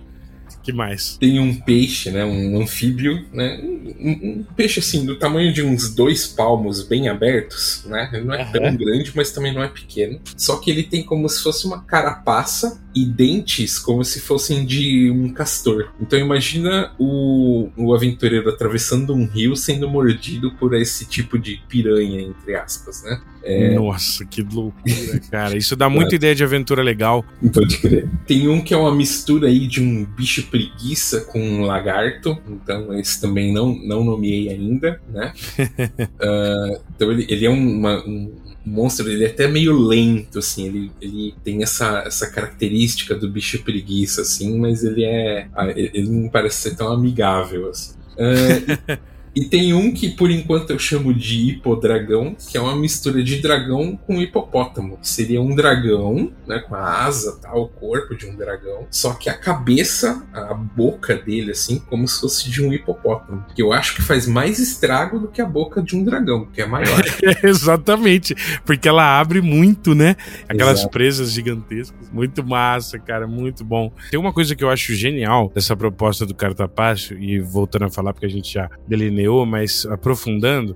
que 0.62 0.72
mais? 0.72 1.18
Tem 1.18 1.40
um 1.40 1.54
peixe, 1.54 2.12
né? 2.12 2.24
Um 2.26 2.62
anfíbio, 2.62 3.26
né? 3.34 3.60
Um, 4.00 4.10
um, 4.10 4.46
peixe 4.56 4.80
assim, 4.80 5.06
do 5.06 5.18
tamanho 5.18 5.54
de 5.54 5.62
uns 5.62 5.94
dois 5.94 6.28
palmos 6.28 6.84
bem 6.84 7.10
abertos, 7.10 7.84
né? 7.86 8.10
Ele 8.14 8.26
não 8.26 8.36
é 8.36 8.46
uhum. 8.46 8.52
tão 8.52 8.76
grande, 8.76 9.12
mas 9.16 9.32
também 9.32 9.54
não 9.54 9.64
é 9.64 9.68
pequeno. 9.68 10.20
Só 10.38 10.58
que 10.58 10.70
ele 10.70 10.84
tem 10.84 11.04
como 11.04 11.28
se 11.28 11.42
fosse 11.42 11.66
uma 11.66 11.84
carapaça 11.84 12.82
e 12.94 13.06
dentes 13.06 13.80
como 13.80 14.04
se 14.04 14.20
fossem 14.20 14.66
de 14.66 15.10
um 15.12 15.32
castor. 15.32 15.92
Então 16.00 16.20
imagina 16.20 16.92
o, 17.00 17.70
o 17.78 17.94
aventureiro 17.94 18.50
atravessando 18.50 19.14
um 19.14 19.26
rio 19.26 19.56
sendo 19.56 19.90
mordido 19.90 20.52
por 20.56 20.74
esse 20.74 21.06
tipo 21.06 21.40
de 21.40 21.62
piranha, 21.68 22.22
entre 22.22 22.56
aspas, 22.56 23.04
né? 23.04 23.22
É... 23.44 23.74
Nossa, 23.74 24.26
que 24.26 24.42
loucura, 24.42 25.20
cara. 25.32 25.58
Isso 25.58 25.76
dá 25.76 25.90
muita 25.90 26.16
é. 26.16 26.18
ideia 26.18 26.36
de 26.36 26.44
aventura 26.44 26.84
legal. 26.84 27.26
Pode 27.54 27.78
crer. 27.80 28.10
Tem 28.28 28.48
um 28.48 28.62
que 28.62 28.74
é 28.74 28.78
uma 28.78 28.94
mistura 28.94 29.48
aí 29.48 29.68
de 29.68 29.82
um 29.82 30.06
bicho 30.06 30.44
preguiça 30.52 31.22
com 31.22 31.40
um 31.42 31.62
lagarto. 31.62 32.38
Então, 32.48 32.94
esse 33.00 33.20
também 33.20 33.54
não, 33.54 33.74
não 33.74 34.04
nomeei 34.04 34.50
ainda, 34.50 35.02
né? 35.10 35.34
uh, 35.58 36.82
então, 36.94 37.12
ele, 37.12 37.26
ele 37.30 37.46
é 37.46 37.50
uma, 37.50 38.06
um 38.06 38.32
monstro, 38.66 39.10
ele 39.10 39.24
é 39.24 39.28
até 39.28 39.48
meio 39.48 39.76
lento, 39.76 40.40
assim. 40.40 40.68
Ele, 40.68 40.92
ele 41.02 41.34
tem 41.44 41.64
essa, 41.64 42.04
essa 42.06 42.30
característica 42.30 43.16
do 43.16 43.30
bicho 43.30 43.64
preguiça, 43.64 44.22
assim, 44.22 44.60
mas 44.60 44.84
ele 44.84 45.04
é. 45.06 45.48
Ah, 45.56 45.70
ele 45.70 46.10
não 46.10 46.30
parece 46.30 46.58
ser 46.70 46.76
tão 46.76 46.92
amigável, 46.92 47.70
assim. 47.70 47.96
Uh, 48.12 49.02
E 49.34 49.46
tem 49.46 49.74
um 49.74 49.94
que 49.94 50.10
por 50.10 50.30
enquanto 50.30 50.72
eu 50.72 50.80
chamo 50.80 51.14
de 51.14 51.50
hipodragão, 51.50 52.36
que 52.50 52.58
é 52.58 52.62
uma 52.62 52.76
mistura 52.76 53.24
de 53.24 53.42
dragão 53.42 53.96
com 53.96 54.22
hipopótamo. 54.22 55.00
Seria 55.02 55.42
um 55.42 55.56
dragão, 55.56 56.32
né, 56.46 56.60
com 56.60 56.76
a 56.76 57.04
asa, 57.06 57.38
tá, 57.42 57.54
o 57.54 57.68
corpo 57.68 58.16
de 58.16 58.26
um 58.26 58.36
dragão, 58.36 58.86
só 58.90 59.14
que 59.14 59.30
a 59.30 59.38
cabeça, 59.38 60.26
a 60.34 60.54
boca 60.54 61.16
dele 61.16 61.52
assim, 61.52 61.80
como 61.80 62.08
se 62.08 62.20
fosse 62.20 62.50
de 62.50 62.62
um 62.62 62.74
hipopótamo. 62.74 63.46
Que 63.56 63.62
eu 63.62 63.72
acho 63.72 63.96
que 63.96 64.02
faz 64.02 64.28
mais 64.28 64.60
estrago 64.60 65.20
do 65.20 65.28
que 65.28 65.42
a 65.42 65.46
boca 65.46 65.82
de 65.82 65.96
um 65.96 66.04
dragão, 66.04 66.46
que 66.46 66.62
é 66.62 66.66
maior. 66.66 67.02
Exatamente, 67.44 68.36
porque 68.66 68.88
ela 68.88 69.20
abre 69.20 69.42
muito, 69.42 69.96
né? 69.96 70.16
Aquelas 70.48 70.80
Exato. 70.80 70.92
presas 70.92 71.32
gigantescas. 71.32 72.10
Muito 72.12 72.44
massa, 72.44 73.00
cara, 73.00 73.26
muito 73.28 73.64
bom. 73.64 73.92
Tem 74.10 74.20
uma 74.20 74.34
coisa 74.34 74.56
que 74.56 74.64
eu 74.64 74.70
acho 74.70 74.94
genial 74.94 75.52
dessa 75.56 75.76
proposta 75.76 76.26
do 76.26 76.36
Cartapacho 76.36 77.14
e 77.14 77.40
voltando 77.40 77.86
a 77.86 77.90
falar 77.90 78.14
porque 78.14 78.26
a 78.26 78.30
gente 78.30 78.54
já 78.54 78.70
delineou 78.88 79.21
mas 79.46 79.86
aprofundando, 79.86 80.76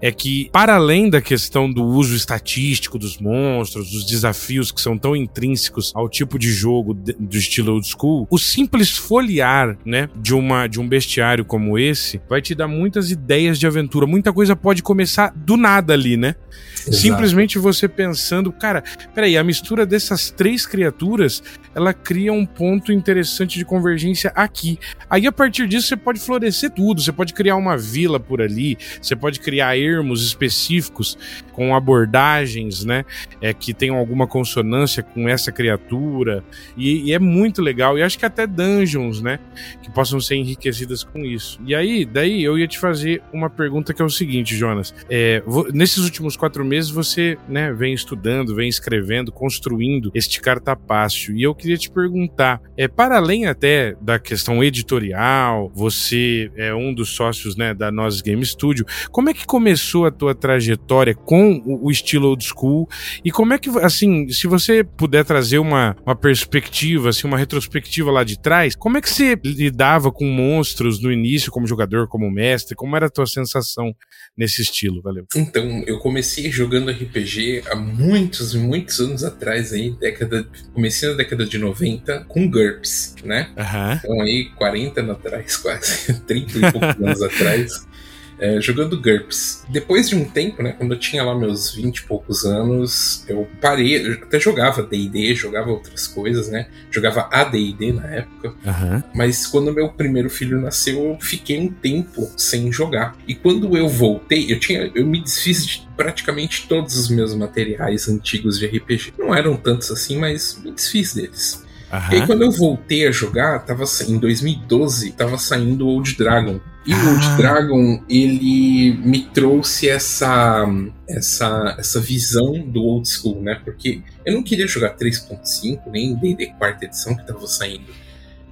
é 0.00 0.10
que, 0.10 0.48
para 0.52 0.74
além 0.76 1.10
da 1.10 1.20
questão 1.20 1.70
do 1.70 1.84
uso 1.84 2.14
estatístico 2.14 2.98
dos 2.98 3.18
monstros, 3.18 3.90
dos 3.90 4.04
desafios 4.04 4.70
que 4.70 4.80
são 4.80 4.96
tão 4.96 5.14
intrínsecos 5.14 5.92
ao 5.94 6.08
tipo 6.08 6.38
de 6.38 6.50
jogo 6.52 6.94
do 6.94 7.36
estilo 7.36 7.74
old 7.74 7.86
school, 7.86 8.26
o 8.30 8.38
simples 8.38 8.90
folhear, 8.90 9.76
né, 9.84 10.08
de, 10.16 10.34
uma, 10.34 10.66
de 10.66 10.80
um 10.80 10.88
bestiário 10.88 11.44
como 11.44 11.78
esse 11.78 12.20
vai 12.28 12.40
te 12.40 12.54
dar 12.54 12.68
muitas 12.68 13.10
ideias 13.10 13.58
de 13.58 13.66
aventura. 13.66 14.06
Muita 14.06 14.32
coisa 14.32 14.56
pode 14.56 14.82
começar 14.82 15.32
do 15.34 15.56
nada 15.56 15.92
ali, 15.92 16.16
né? 16.16 16.34
Exato. 16.80 16.96
Simplesmente 16.96 17.58
você 17.58 17.88
pensando, 17.88 18.52
cara, 18.52 18.82
peraí, 19.14 19.36
a 19.36 19.44
mistura 19.44 19.86
dessas 19.86 20.30
três 20.30 20.66
criaturas, 20.66 21.42
ela 21.74 21.92
cria 21.92 22.32
um 22.32 22.44
ponto 22.44 22.92
interessante 22.92 23.58
de 23.58 23.64
convergência 23.64 24.32
aqui. 24.34 24.78
Aí 25.08 25.26
a 25.26 25.32
partir 25.32 25.66
disso 25.68 25.88
você 25.88 25.96
pode 25.96 26.20
florescer 26.20 26.70
tudo, 26.70 27.00
você 27.00 27.12
pode 27.12 27.32
criar 27.32 27.56
uma 27.56 27.76
vila 27.82 28.20
por 28.20 28.40
ali, 28.40 28.78
você 29.00 29.16
pode 29.16 29.40
criar 29.40 29.76
ermos 29.76 30.24
específicos 30.24 31.18
com 31.52 31.74
abordagens, 31.74 32.84
né, 32.84 33.04
é, 33.40 33.52
que 33.52 33.74
tenham 33.74 33.96
alguma 33.96 34.26
consonância 34.26 35.02
com 35.02 35.28
essa 35.28 35.52
criatura, 35.52 36.42
e, 36.76 37.08
e, 37.08 37.12
é 37.12 37.18
muito 37.18 37.60
legal, 37.60 37.98
e 37.98 38.02
acho 38.02 38.18
que 38.18 38.24
até 38.24 38.46
dungeons, 38.46 39.20
né, 39.20 39.38
que 39.82 39.90
possam 39.90 40.20
ser 40.20 40.36
enriquecidas 40.36 41.04
com 41.04 41.20
isso. 41.20 41.60
E 41.64 41.74
aí, 41.74 42.04
daí 42.04 42.42
eu 42.42 42.58
ia 42.58 42.66
te 42.66 42.78
fazer 42.78 43.22
uma 43.32 43.50
pergunta 43.50 43.92
que 43.92 44.00
é 44.00 44.04
o 44.04 44.10
seguinte, 44.10 44.56
Jonas, 44.56 44.94
é, 45.10 45.42
nesses 45.72 45.98
últimos 45.98 46.36
quatro 46.36 46.64
meses 46.64 46.90
você, 46.90 47.36
né, 47.48 47.72
vem 47.72 47.92
estudando, 47.92 48.54
vem 48.54 48.68
escrevendo, 48.68 49.30
construindo 49.30 50.10
este 50.14 50.40
cartapácio, 50.40 51.36
e 51.36 51.42
eu 51.42 51.54
queria 51.54 51.76
te 51.76 51.90
perguntar, 51.90 52.60
é, 52.76 52.88
para 52.88 53.18
além 53.18 53.46
até 53.46 53.94
da 54.00 54.18
questão 54.18 54.64
editorial, 54.64 55.70
você 55.74 56.50
é 56.56 56.74
um 56.74 56.94
dos 56.94 57.10
sócios, 57.10 57.56
né, 57.56 57.71
da 57.74 57.90
Nós 57.90 58.20
Game 58.20 58.44
Studio. 58.44 58.84
Como 59.10 59.30
é 59.30 59.34
que 59.34 59.46
começou 59.46 60.06
a 60.06 60.10
tua 60.10 60.34
trajetória 60.34 61.14
com 61.14 61.62
o, 61.64 61.90
estilo 61.90 62.28
old 62.28 62.44
school? 62.44 62.88
E 63.24 63.30
como 63.30 63.52
é 63.52 63.58
que, 63.58 63.68
assim, 63.80 64.28
se 64.28 64.46
você 64.46 64.84
puder 64.84 65.24
trazer 65.24 65.58
uma, 65.58 65.96
uma 66.04 66.16
perspectiva, 66.16 67.10
assim, 67.10 67.26
uma 67.26 67.38
retrospectiva 67.38 68.10
lá 68.10 68.24
de 68.24 68.38
trás, 68.38 68.74
como 68.74 68.98
é 68.98 69.00
que 69.00 69.10
você 69.10 69.38
lidava 69.44 70.10
com 70.10 70.26
monstros 70.26 71.02
no 71.02 71.12
início 71.12 71.52
como 71.52 71.66
jogador, 71.66 72.08
como 72.08 72.30
mestre? 72.30 72.76
Como 72.76 72.96
era 72.96 73.06
a 73.06 73.10
tua 73.10 73.26
sensação 73.26 73.94
nesse 74.36 74.62
estilo? 74.62 75.02
Valeu. 75.02 75.26
Então, 75.34 75.82
eu 75.86 75.98
comecei 75.98 76.50
jogando 76.50 76.90
RPG 76.90 77.64
há 77.70 77.76
muitos, 77.76 78.54
muitos 78.54 79.00
anos 79.00 79.24
atrás 79.24 79.72
aí, 79.72 79.90
década, 79.90 80.46
comecei 80.72 81.08
na 81.08 81.14
década 81.14 81.44
de 81.44 81.58
90 81.58 82.24
com 82.28 82.50
GURPS, 82.50 83.16
né? 83.24 83.50
Uhum. 83.56 83.92
Então 83.92 84.20
aí 84.22 84.50
40 84.56 85.00
anos 85.00 85.16
atrás, 85.16 85.56
quase 85.56 86.20
30 86.26 86.58
e 86.58 86.72
poucos 86.72 87.02
anos 87.02 87.22
atrás 87.22 87.91
é, 88.38 88.60
jogando 88.60 89.00
GURPS. 89.00 89.64
Depois 89.68 90.08
de 90.08 90.16
um 90.16 90.24
tempo, 90.24 90.62
né, 90.62 90.72
quando 90.72 90.92
eu 90.92 90.98
tinha 90.98 91.22
lá 91.22 91.34
meus 91.34 91.74
20 91.74 91.98
e 91.98 92.02
poucos 92.02 92.44
anos, 92.44 93.24
eu 93.28 93.48
parei, 93.60 94.06
eu 94.06 94.14
até 94.14 94.38
jogava 94.38 94.82
D&D, 94.82 95.34
jogava 95.34 95.70
outras 95.70 96.06
coisas, 96.06 96.48
né, 96.48 96.68
jogava 96.90 97.28
AD&D 97.30 97.92
na 97.92 98.06
época, 98.06 98.54
uhum. 98.64 99.02
mas 99.14 99.46
quando 99.46 99.72
meu 99.72 99.88
primeiro 99.90 100.28
filho 100.28 100.60
nasceu, 100.60 101.04
eu 101.04 101.18
fiquei 101.20 101.58
um 101.58 101.68
tempo 101.68 102.30
sem 102.36 102.72
jogar. 102.72 103.16
E 103.26 103.34
quando 103.34 103.76
eu 103.76 103.88
voltei, 103.88 104.52
eu 104.52 104.58
tinha, 104.58 104.90
eu 104.94 105.06
me 105.06 105.20
desfiz 105.20 105.66
de 105.66 105.88
praticamente 105.96 106.66
todos 106.68 106.96
os 106.96 107.08
meus 107.08 107.34
materiais 107.34 108.08
antigos 108.08 108.58
de 108.58 108.66
RPG. 108.66 109.14
Não 109.18 109.34
eram 109.34 109.56
tantos 109.56 109.90
assim, 109.90 110.18
mas 110.18 110.60
me 110.62 110.72
desfiz 110.72 111.14
deles. 111.14 111.62
Uhum. 111.92 111.98
E 112.10 112.14
aí, 112.14 112.26
quando 112.26 112.42
eu 112.42 112.50
voltei 112.50 113.06
a 113.06 113.10
jogar, 113.10 113.58
tava, 113.60 113.84
em 114.08 114.18
2012, 114.18 115.12
tava 115.12 115.36
saindo 115.36 115.86
Old 115.86 116.16
Dragon. 116.16 116.58
E 116.84 116.92
ah. 116.92 116.96
o 116.96 117.08
Old 117.10 117.36
Dragon, 117.36 118.04
ele 118.08 118.92
me 119.04 119.22
trouxe 119.26 119.88
essa, 119.88 120.66
essa, 121.08 121.76
essa 121.78 122.00
visão 122.00 122.58
do 122.60 122.82
old 122.82 123.08
school, 123.08 123.40
né? 123.42 123.60
Porque 123.64 124.02
eu 124.24 124.34
não 124.34 124.42
queria 124.42 124.66
jogar 124.66 124.96
3.5, 124.96 125.82
nem 125.86 126.14
D&D 126.16 126.54
quarta 126.58 126.84
edição 126.84 127.16
que 127.16 127.26
tava 127.26 127.46
saindo. 127.46 127.86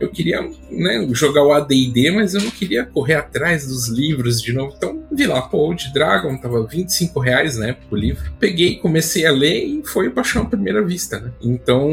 Eu 0.01 0.09
queria 0.09 0.43
né, 0.71 1.07
jogar 1.13 1.45
o 1.45 1.53
AD&D, 1.53 2.11
mas 2.11 2.35
eu 2.35 2.41
não 2.41 2.51
queria 2.51 2.87
correr 2.87 3.15
atrás 3.15 3.67
dos 3.67 3.89
livros 3.89 4.41
de 4.41 4.53
novo. 4.53 4.75
Então 4.77 5.05
vi 5.13 5.27
lá, 5.27 5.43
pô, 5.43 5.59
Old 5.59 5.93
Dragon 5.93 6.37
tava 6.39 6.67
25 6.67 7.21
reais 7.21 7.59
na 7.59 7.69
época 7.69 7.87
o 7.91 7.97
livro. 7.97 8.33
Peguei, 8.39 8.77
comecei 8.77 9.27
a 9.27 9.33
ler 9.33 9.63
e 9.65 9.83
foi 9.85 10.09
paixão 10.09 10.43
à 10.43 10.47
primeira 10.47 10.83
vista, 10.83 11.21
né? 11.21 11.31
Então 11.43 11.91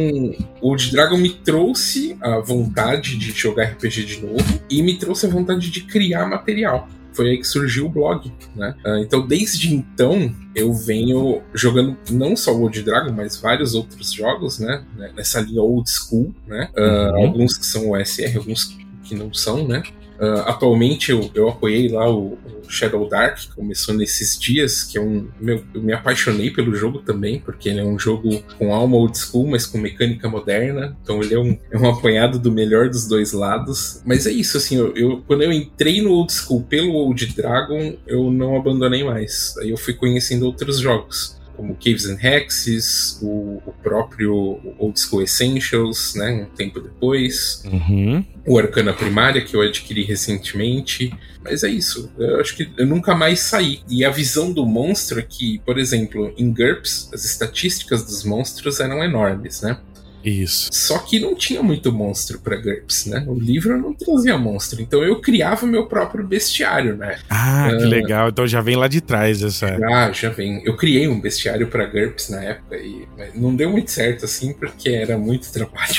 Old 0.61 0.91
Dragon 0.91 1.17
me 1.17 1.29
trouxe 1.29 2.15
a 2.21 2.39
vontade 2.39 3.17
de 3.17 3.31
jogar 3.31 3.65
RPG 3.65 4.05
de 4.05 4.25
novo 4.25 4.61
e 4.69 4.81
me 4.81 4.97
trouxe 4.97 5.25
a 5.25 5.29
vontade 5.29 5.69
de 5.69 5.81
criar 5.81 6.25
material 6.27 6.87
foi 7.17 7.31
aí 7.31 7.38
que 7.39 7.47
surgiu 7.47 7.88
o 7.88 7.89
blog, 7.89 8.31
né? 8.55 8.75
Uh, 8.86 8.97
então, 8.97 9.25
desde 9.25 9.74
então, 9.74 10.31
eu 10.53 10.71
venho 10.71 11.41
jogando 11.51 11.97
não 12.12 12.36
só 12.36 12.53
o 12.53 12.62
Old 12.62 12.83
Dragon, 12.83 13.12
mas 13.12 13.38
vários 13.38 13.74
outros 13.74 14.13
jogos, 14.13 14.59
né? 14.59 14.86
Nessa 15.15 15.41
linha 15.41 15.63
old 15.63 15.89
school, 15.89 16.33
né? 16.45 16.69
Uh, 16.77 16.81
uhum. 16.81 17.15
Alguns 17.25 17.57
que 17.57 17.65
são 17.65 17.89
OSR, 17.89 18.38
alguns 18.38 18.77
que 19.03 19.15
não 19.15 19.33
são, 19.33 19.67
né? 19.67 19.81
Uh, 20.19 20.41
atualmente 20.47 21.12
eu, 21.12 21.29
eu 21.36 21.47
apoiei 21.47 21.89
lá 21.89 22.09
o, 22.09 22.33
o, 22.33 22.69
Shadow 22.69 23.07
Dark, 23.07 23.38
que 23.38 23.55
começou 23.55 23.93
nesses 23.93 24.38
dias, 24.38 24.83
que 24.83 24.97
é 24.97 25.01
um. 25.01 25.27
Meu, 25.39 25.63
eu 25.74 25.81
me 25.81 25.93
apaixonei 25.93 26.50
pelo 26.50 26.75
jogo 26.75 27.00
também, 27.00 27.39
porque 27.39 27.69
ele 27.69 27.79
é 27.79 27.83
um 27.83 27.97
jogo 27.97 28.43
com 28.57 28.74
alma 28.74 28.97
old 28.97 29.17
school, 29.17 29.47
mas 29.47 29.65
com 29.65 29.77
mecânica 29.77 30.27
moderna. 30.27 30.97
Então 31.03 31.21
ele 31.21 31.33
é 31.33 31.39
um, 31.39 31.57
é 31.71 31.77
um 31.77 31.89
apanhado 31.89 32.39
do 32.39 32.51
melhor 32.51 32.89
dos 32.89 33.07
dois 33.07 33.31
lados. 33.31 34.01
Mas 34.05 34.25
é 34.25 34.31
isso, 34.31 34.57
assim, 34.57 34.77
eu, 34.77 34.95
eu, 34.95 35.24
quando 35.27 35.43
eu 35.43 35.51
entrei 35.53 36.01
no 36.01 36.12
old 36.12 36.33
school 36.33 36.63
pelo 36.63 36.93
Old 36.93 37.25
Dragon, 37.27 37.95
eu 38.07 38.31
não 38.31 38.57
abandonei 38.57 39.03
mais. 39.03 39.55
Aí 39.59 39.69
eu 39.69 39.77
fui 39.77 39.93
conhecendo 39.93 40.45
outros 40.45 40.79
jogos 40.79 41.37
como 41.57 41.75
Caves 41.75 42.05
and 42.05 42.19
Hexes, 42.21 43.19
o, 43.21 43.61
o 43.65 43.73
próprio 43.83 44.61
Old 44.77 44.99
School 44.99 45.23
Essentials, 45.23 46.13
né, 46.15 46.47
um 46.49 46.55
tempo 46.55 46.79
depois, 46.79 47.63
uhum. 47.65 48.23
o 48.45 48.59
Arcana 48.59 48.93
Primária, 48.93 49.43
que 49.43 49.55
eu 49.55 49.61
adquiri 49.61 50.03
recentemente. 50.03 51.11
Mas 51.43 51.63
é 51.63 51.69
isso, 51.69 52.11
eu 52.17 52.39
acho 52.39 52.55
que 52.55 52.69
eu 52.77 52.85
nunca 52.85 53.15
mais 53.15 53.39
saí. 53.39 53.79
E 53.89 54.05
a 54.05 54.09
visão 54.09 54.51
do 54.51 54.65
monstro 54.65 55.19
é 55.19 55.23
que, 55.23 55.59
por 55.65 55.77
exemplo, 55.79 56.33
em 56.37 56.53
GURPS, 56.53 57.09
as 57.13 57.25
estatísticas 57.25 58.03
dos 58.03 58.23
monstros 58.23 58.79
eram 58.79 59.03
enormes, 59.03 59.61
né? 59.61 59.79
Isso. 60.27 60.69
Só 60.74 61.00
que 61.00 61.19
não 61.19 61.34
tinha 61.34 61.63
muito 61.63 61.91
monstro 61.91 62.39
para 62.39 62.57
GURPS, 62.57 63.05
né? 63.05 63.24
O 63.27 63.34
livro 63.34 63.77
não 63.77 63.93
trazia 63.93 64.38
monstro. 64.38 64.81
Então 64.81 65.03
eu 65.03 65.22
criava 65.22 65.65
meu 65.65 65.88
próprio 65.88 66.25
bestiário, 66.25 66.98
né? 66.98 67.17
Ah, 67.29 67.69
uh, 67.72 67.77
que 67.77 67.84
ah, 67.84 67.88
legal. 67.88 68.29
Então 68.29 68.46
já 68.46 68.60
vem 68.60 68.75
lá 68.75 68.88
de 68.88 69.00
trás 69.00 69.41
essa. 69.41 69.77
Ah, 69.89 70.12
já 70.12 70.29
vem. 70.29 70.62
Eu 70.65 70.75
criei 70.75 71.07
um 71.07 71.19
bestiário 71.19 71.67
para 71.67 71.86
GURPS 71.86 72.29
na 72.29 72.43
época 72.43 72.75
e 72.75 73.07
não 73.36 73.55
deu 73.55 73.69
muito 73.69 73.89
certo 73.89 74.25
assim, 74.25 74.53
porque 74.53 74.89
era 74.89 75.17
muito 75.17 75.51
trabalho. 75.51 75.96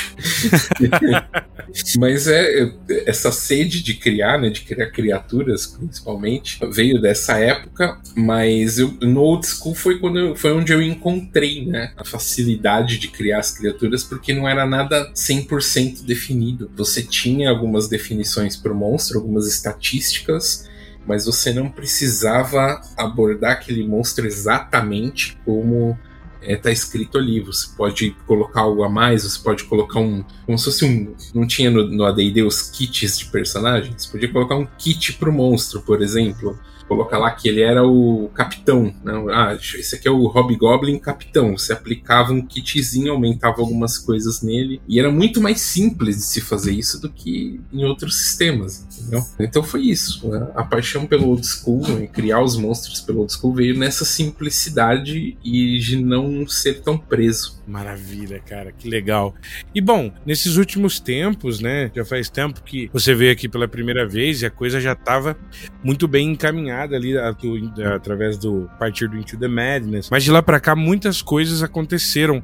Mas 1.98 2.26
é 2.26 2.70
essa 3.06 3.30
sede 3.30 3.82
de 3.82 3.94
criar, 3.94 4.38
né? 4.38 4.50
De 4.50 4.60
criar 4.60 4.90
criaturas, 4.90 5.66
principalmente, 5.66 6.58
veio 6.70 7.00
dessa 7.00 7.38
época. 7.38 7.98
Mas 8.14 8.78
eu, 8.78 8.94
no 9.00 9.20
old 9.20 9.46
school 9.46 9.74
foi 9.74 9.98
quando 9.98 10.18
eu, 10.18 10.36
foi 10.36 10.52
onde 10.52 10.72
eu 10.72 10.82
encontrei, 10.82 11.64
né? 11.66 11.92
A 11.96 12.04
facilidade 12.04 12.98
de 12.98 13.08
criar 13.08 13.38
as 13.38 13.56
criaturas 13.56 14.02
porque 14.04 14.17
não 14.34 14.48
era 14.48 14.66
nada 14.66 15.12
100% 15.14 16.04
definido. 16.04 16.70
Você 16.76 17.02
tinha 17.02 17.50
algumas 17.50 17.88
definições 17.88 18.56
para 18.56 18.72
o 18.72 18.74
monstro, 18.74 19.18
algumas 19.18 19.46
estatísticas, 19.46 20.68
mas 21.06 21.26
você 21.26 21.52
não 21.52 21.70
precisava 21.70 22.80
abordar 22.96 23.52
aquele 23.52 23.86
monstro 23.86 24.26
exatamente 24.26 25.38
como 25.44 25.98
está 26.42 26.70
é, 26.70 26.72
escrito 26.72 27.18
ali. 27.18 27.40
Você 27.40 27.68
pode 27.76 28.10
colocar 28.26 28.62
algo 28.62 28.82
a 28.82 28.88
mais, 28.88 29.24
você 29.24 29.38
pode 29.42 29.64
colocar 29.64 30.00
um. 30.00 30.24
Como 30.44 30.58
se 30.58 30.64
fosse 30.64 30.84
um. 30.84 31.14
Não 31.34 31.46
tinha 31.46 31.70
no, 31.70 31.88
no 31.88 32.04
ADD 32.04 32.42
os 32.42 32.62
kits 32.70 33.18
de 33.18 33.26
personagens? 33.26 34.04
Você 34.04 34.10
podia 34.10 34.32
colocar 34.32 34.56
um 34.56 34.66
kit 34.78 35.14
para 35.14 35.30
o 35.30 35.32
monstro, 35.32 35.80
por 35.80 36.02
exemplo 36.02 36.58
colocar 36.88 37.18
lá 37.18 37.30
que 37.30 37.48
ele 37.48 37.60
era 37.60 37.86
o 37.86 38.30
capitão. 38.34 38.94
Né? 39.04 39.12
Ah, 39.30 39.54
esse 39.54 39.94
aqui 39.94 40.08
é 40.08 40.10
o 40.10 40.26
Hobgoblin 40.26 40.98
capitão. 40.98 41.56
Você 41.56 41.72
aplicava 41.72 42.32
um 42.32 42.44
kitzinho, 42.44 43.12
aumentava 43.12 43.60
algumas 43.60 43.98
coisas 43.98 44.42
nele. 44.42 44.80
E 44.88 44.98
era 44.98 45.12
muito 45.12 45.40
mais 45.40 45.60
simples 45.60 46.16
de 46.16 46.22
se 46.22 46.40
fazer 46.40 46.72
isso 46.72 47.00
do 47.00 47.10
que 47.10 47.60
em 47.72 47.84
outros 47.84 48.16
sistemas, 48.16 48.86
entendeu? 48.98 49.24
Então 49.38 49.62
foi 49.62 49.82
isso. 49.82 50.26
Né? 50.28 50.48
A 50.54 50.64
paixão 50.64 51.06
pelo 51.06 51.28
old 51.28 51.46
school, 51.46 51.82
criar 52.12 52.42
os 52.42 52.56
monstros 52.56 53.00
pelo 53.00 53.20
old 53.20 53.32
school, 53.32 53.54
veio 53.54 53.76
nessa 53.76 54.04
simplicidade 54.04 55.36
e 55.44 55.78
de 55.78 56.02
não 56.02 56.46
ser 56.48 56.80
tão 56.80 56.96
preso. 56.96 57.58
Maravilha, 57.66 58.40
cara, 58.40 58.72
que 58.72 58.88
legal. 58.88 59.34
E 59.74 59.80
bom, 59.80 60.10
nesses 60.24 60.56
últimos 60.56 60.98
tempos, 60.98 61.60
né? 61.60 61.90
Já 61.94 62.04
faz 62.04 62.30
tempo 62.30 62.62
que 62.62 62.88
você 62.92 63.14
veio 63.14 63.30
aqui 63.30 63.46
pela 63.48 63.68
primeira 63.68 64.06
vez 64.08 64.40
e 64.40 64.46
a 64.46 64.50
coisa 64.50 64.80
já 64.80 64.92
estava 64.92 65.36
muito 65.84 66.08
bem 66.08 66.30
encaminhada 66.30 66.77
ali 66.82 67.16
através 67.16 68.36
do 68.38 68.68
partir 68.78 69.08
do 69.08 69.16
Into 69.16 69.36
the 69.38 69.48
Madness. 69.48 70.08
Mas 70.10 70.24
de 70.24 70.30
lá 70.30 70.42
para 70.42 70.60
cá 70.60 70.74
muitas 70.76 71.22
coisas 71.22 71.62
aconteceram. 71.62 72.42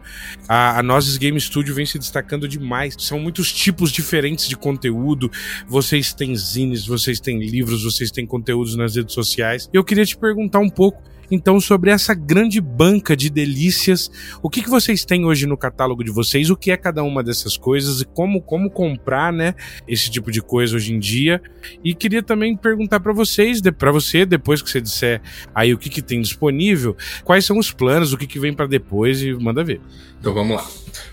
A, 0.49 0.79
a 0.79 0.83
Nozes 0.83 1.17
Game 1.17 1.41
Studio 1.41 1.75
vem 1.75 1.87
se 1.87 1.99
destacando 1.99 2.49
demais. 2.49 2.95
São 2.99 3.19
muitos 3.19 3.53
tipos 3.53 3.91
diferentes 3.91 4.49
de 4.49 4.57
conteúdo. 4.57 5.31
Vocês 5.67 6.13
têm 6.13 6.35
zines, 6.37 6.87
vocês 6.87 7.21
têm 7.21 7.39
livros, 7.39 7.85
vocês 7.85 8.11
têm 8.11 8.27
conteúdos 8.27 8.77
nas 8.77 8.97
redes 8.97 9.15
sociais. 9.15 9.69
Eu 9.73 9.85
queria 9.85 10.05
te 10.05 10.17
perguntar 10.17 10.59
um 10.59 10.71
pouco 10.71 11.03
então 11.35 11.61
sobre 11.61 11.91
essa 11.91 12.15
grande 12.15 12.61
banca 12.61 13.17
de 13.17 13.29
delícias. 13.29 14.11
O 14.43 14.49
que, 14.49 14.63
que 14.63 14.71
vocês 14.71 15.05
têm 15.05 15.25
hoje 15.25 15.47
no 15.47 15.57
catálogo 15.57 16.03
de 16.03 16.11
vocês? 16.11 16.51
O 16.51 16.57
que 16.57 16.71
é 16.71 16.77
cada 16.77 17.03
uma 17.03 17.23
dessas 17.23 17.57
coisas 17.57 18.01
e 18.01 18.05
como, 18.05 18.41
como 18.41 18.71
comprar, 18.71 19.33
né, 19.33 19.55
esse 19.87 20.11
tipo 20.11 20.31
de 20.31 20.41
coisa 20.41 20.77
hoje 20.77 20.95
em 20.95 20.99
dia? 20.99 21.43
E 21.83 21.95
queria 21.95 22.23
também 22.23 22.57
perguntar 22.57 23.01
para 23.01 23.13
vocês, 23.13 23.61
para 23.61 23.93
você, 23.93 24.25
depois 24.25 24.63
que 24.63 24.71
você 24.71 24.81
disser 24.81 25.21
aí 25.55 25.75
o 25.75 25.79
que, 25.79 25.91
que 25.91 26.03
tem 26.03 26.21
disponível, 26.21 26.97
quais 27.25 27.45
são 27.45 27.59
os 27.59 27.71
planos, 27.71 28.13
o 28.13 28.19
que, 28.19 28.27
que 28.27 28.39
vem 28.39 28.55
para 28.55 28.67
depois 28.67 29.23
e 29.23 29.33
manda 29.35 29.63
ver. 29.65 29.81
Então 30.21 30.33
vamos 30.33 30.57
lá. 30.57 30.67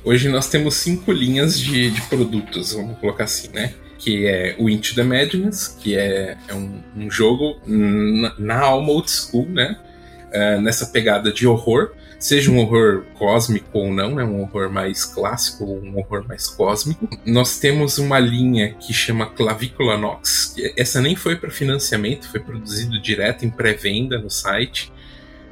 Hoje 0.06 0.30
nós 0.30 0.48
temos 0.50 0.76
cinco 0.76 1.12
linhas 1.12 1.60
de, 1.60 1.92
de 1.92 2.02
produtos, 2.04 2.74
vamos 2.74 2.98
colocar 3.00 3.26
assim, 3.26 3.50
né? 3.50 3.74
que 4.02 4.26
é 4.26 4.56
o 4.58 4.68
Into 4.68 4.96
the 4.96 5.04
Madness, 5.04 5.68
que 5.68 5.96
é, 5.96 6.36
é 6.48 6.56
um, 6.56 6.82
um, 6.98 7.12
jogo 7.12 7.60
na, 7.68 8.34
na 8.40 8.60
alma 8.60 8.90
old 8.90 9.10
school, 9.10 9.48
né? 9.48 9.78
Uh, 10.34 10.62
nessa 10.62 10.88
pegada 10.88 11.32
de 11.32 11.48
horror, 11.48 11.92
seja 12.20 12.52
um 12.52 12.60
horror 12.60 13.04
cósmico 13.18 13.80
ou 13.80 13.92
não, 13.92 14.16
né, 14.16 14.24
um 14.24 14.42
horror 14.42 14.70
mais 14.70 15.04
clássico 15.04 15.66
ou 15.66 15.82
um 15.82 15.98
horror 15.98 16.26
mais 16.28 16.48
cósmico. 16.48 17.10
Nós 17.26 17.60
temos 17.60 17.98
uma 17.98 18.20
linha 18.20 18.74
que 18.76 18.94
chama 18.94 19.26
Clavícula 19.26 19.98
Nox. 19.98 20.56
Essa 20.78 21.02
nem 21.02 21.16
foi 21.16 21.36
para 21.36 21.50
financiamento, 21.50 22.30
foi 22.30 22.40
produzido 22.40 23.02
direto 23.02 23.46
em 23.46 23.50
pré-venda 23.50 24.20
no 24.20 24.30
site. 24.30 24.92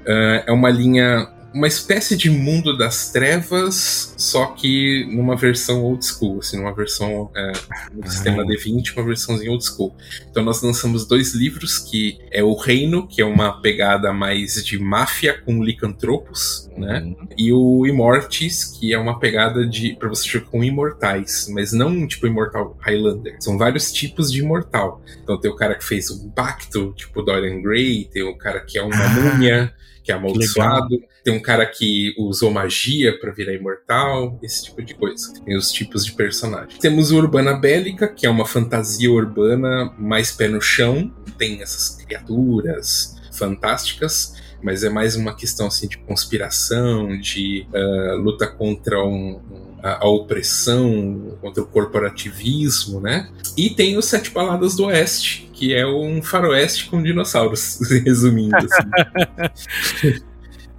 Uh, 0.01 0.43
é 0.45 0.51
uma 0.51 0.69
linha 0.69 1.27
uma 1.53 1.67
espécie 1.67 2.15
de 2.15 2.29
mundo 2.29 2.77
das 2.77 3.11
trevas, 3.11 4.13
só 4.17 4.47
que 4.47 5.07
numa 5.11 5.35
versão 5.35 5.83
old 5.83 6.05
school, 6.05 6.39
assim, 6.39 6.57
numa 6.57 6.73
versão 6.73 7.31
é, 7.35 7.51
no 7.93 8.07
sistema 8.09 8.43
D20, 8.45 8.95
uma 8.95 9.05
versãozinha 9.05 9.51
old 9.51 9.65
school. 9.65 9.95
Então 10.29 10.43
nós 10.43 10.61
lançamos 10.61 11.05
dois 11.07 11.33
livros, 11.33 11.79
que 11.79 12.19
é 12.31 12.43
O 12.43 12.55
Reino, 12.55 13.07
que 13.07 13.21
é 13.21 13.25
uma 13.25 13.61
pegada 13.61 14.13
mais 14.13 14.63
de 14.63 14.77
máfia 14.77 15.41
com 15.41 15.63
licantropos, 15.63 16.69
né? 16.77 17.01
Uhum. 17.01 17.27
E 17.37 17.51
o 17.51 17.85
Immortis, 17.85 18.65
que 18.65 18.93
é 18.93 18.97
uma 18.97 19.19
pegada 19.19 19.65
de 19.65 19.95
para 19.95 20.09
você 20.09 20.27
jogar 20.27 20.47
com 20.49 20.63
imortais, 20.63 21.47
mas 21.51 21.73
não 21.73 22.07
tipo 22.07 22.27
imortal 22.27 22.77
Highlander. 22.79 23.37
São 23.39 23.57
vários 23.57 23.91
tipos 23.91 24.31
de 24.31 24.39
imortal. 24.39 25.01
Então 25.23 25.39
tem 25.39 25.49
o 25.49 25.55
cara 25.55 25.75
que 25.75 25.83
fez 25.83 26.09
um 26.11 26.29
pacto, 26.29 26.93
tipo 26.95 27.21
Dorian 27.21 27.61
Gray, 27.61 28.05
tem 28.05 28.23
o 28.23 28.37
cara 28.37 28.59
que 28.59 28.77
é 28.77 28.83
uma 28.83 28.95
ah. 28.95 29.09
múmia, 29.09 29.73
que 30.03 30.11
é 30.11 30.15
amaldiçoado. 30.15 30.97
Tem 31.23 31.33
um 31.33 31.38
cara 31.41 31.65
que 31.65 32.13
usou 32.17 32.51
magia 32.51 33.17
para 33.19 33.31
virar 33.31 33.53
imortal, 33.53 34.39
esse 34.41 34.65
tipo 34.65 34.81
de 34.81 34.93
coisa. 34.93 35.33
Tem 35.45 35.55
os 35.55 35.71
tipos 35.71 36.05
de 36.05 36.13
personagem. 36.13 36.79
Temos 36.79 37.11
o 37.11 37.17
Urbana 37.17 37.53
Bélica, 37.53 38.07
que 38.07 38.25
é 38.25 38.29
uma 38.29 38.45
fantasia 38.45 39.11
urbana 39.11 39.93
mais 39.97 40.31
pé 40.31 40.47
no 40.47 40.61
chão. 40.61 41.13
Tem 41.37 41.61
essas 41.61 41.95
criaturas 42.03 43.15
fantásticas 43.31 44.37
mas 44.61 44.83
é 44.83 44.89
mais 44.89 45.15
uma 45.15 45.33
questão 45.33 45.67
assim 45.67 45.87
de 45.87 45.97
conspiração, 45.99 47.17
de 47.17 47.65
uh, 47.73 48.17
luta 48.17 48.45
contra 48.45 49.01
um, 49.03 49.39
a, 49.81 50.05
a, 50.05 50.09
opressão, 50.09 51.37
contra 51.41 51.63
o 51.63 51.65
corporativismo, 51.65 52.99
né? 52.99 53.29
E 53.57 53.69
tem 53.69 53.97
os 53.97 54.05
Sete 54.05 54.31
Baladas 54.31 54.75
do 54.75 54.85
Oeste, 54.85 55.49
que 55.53 55.73
é 55.73 55.85
um 55.87 56.21
faroeste 56.21 56.89
com 56.89 57.01
dinossauros, 57.01 57.79
resumindo. 58.05 58.55
Assim. 58.57 60.21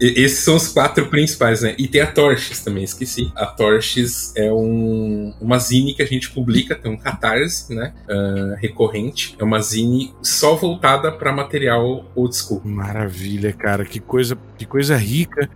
Esses 0.01 0.39
são 0.39 0.57
os 0.57 0.69
quatro 0.69 1.07
principais, 1.09 1.61
né? 1.61 1.75
E 1.79 1.87
tem 1.87 2.01
a 2.01 2.07
Torches 2.07 2.65
também, 2.65 2.83
esqueci. 2.85 3.31
A 3.37 3.45
Torches 3.45 4.35
é 4.35 4.51
um, 4.51 5.35
uma 5.41 5.59
zine 5.59 5.95
que 5.95 6.03
a 6.03 6.07
gente 6.07 6.31
publica, 6.31 6.75
tem 6.75 6.91
um 6.91 6.97
catarse, 6.97 7.75
né? 7.75 7.93
Uh, 8.09 8.57
recorrente. 8.57 9.37
É 9.39 9.45
uma 9.45 9.61
zine 9.61 10.15
só 10.23 10.55
voltada 10.55 11.13
para 11.13 11.33
material 11.33 12.11
old 12.15 12.35
school. 12.35 12.63
Maravilha, 12.65 13.53
cara. 13.53 13.85
Que 13.85 14.01
coisa, 14.01 14.39
que 14.57 14.65
coisa 14.65 14.97
rica. 14.97 15.51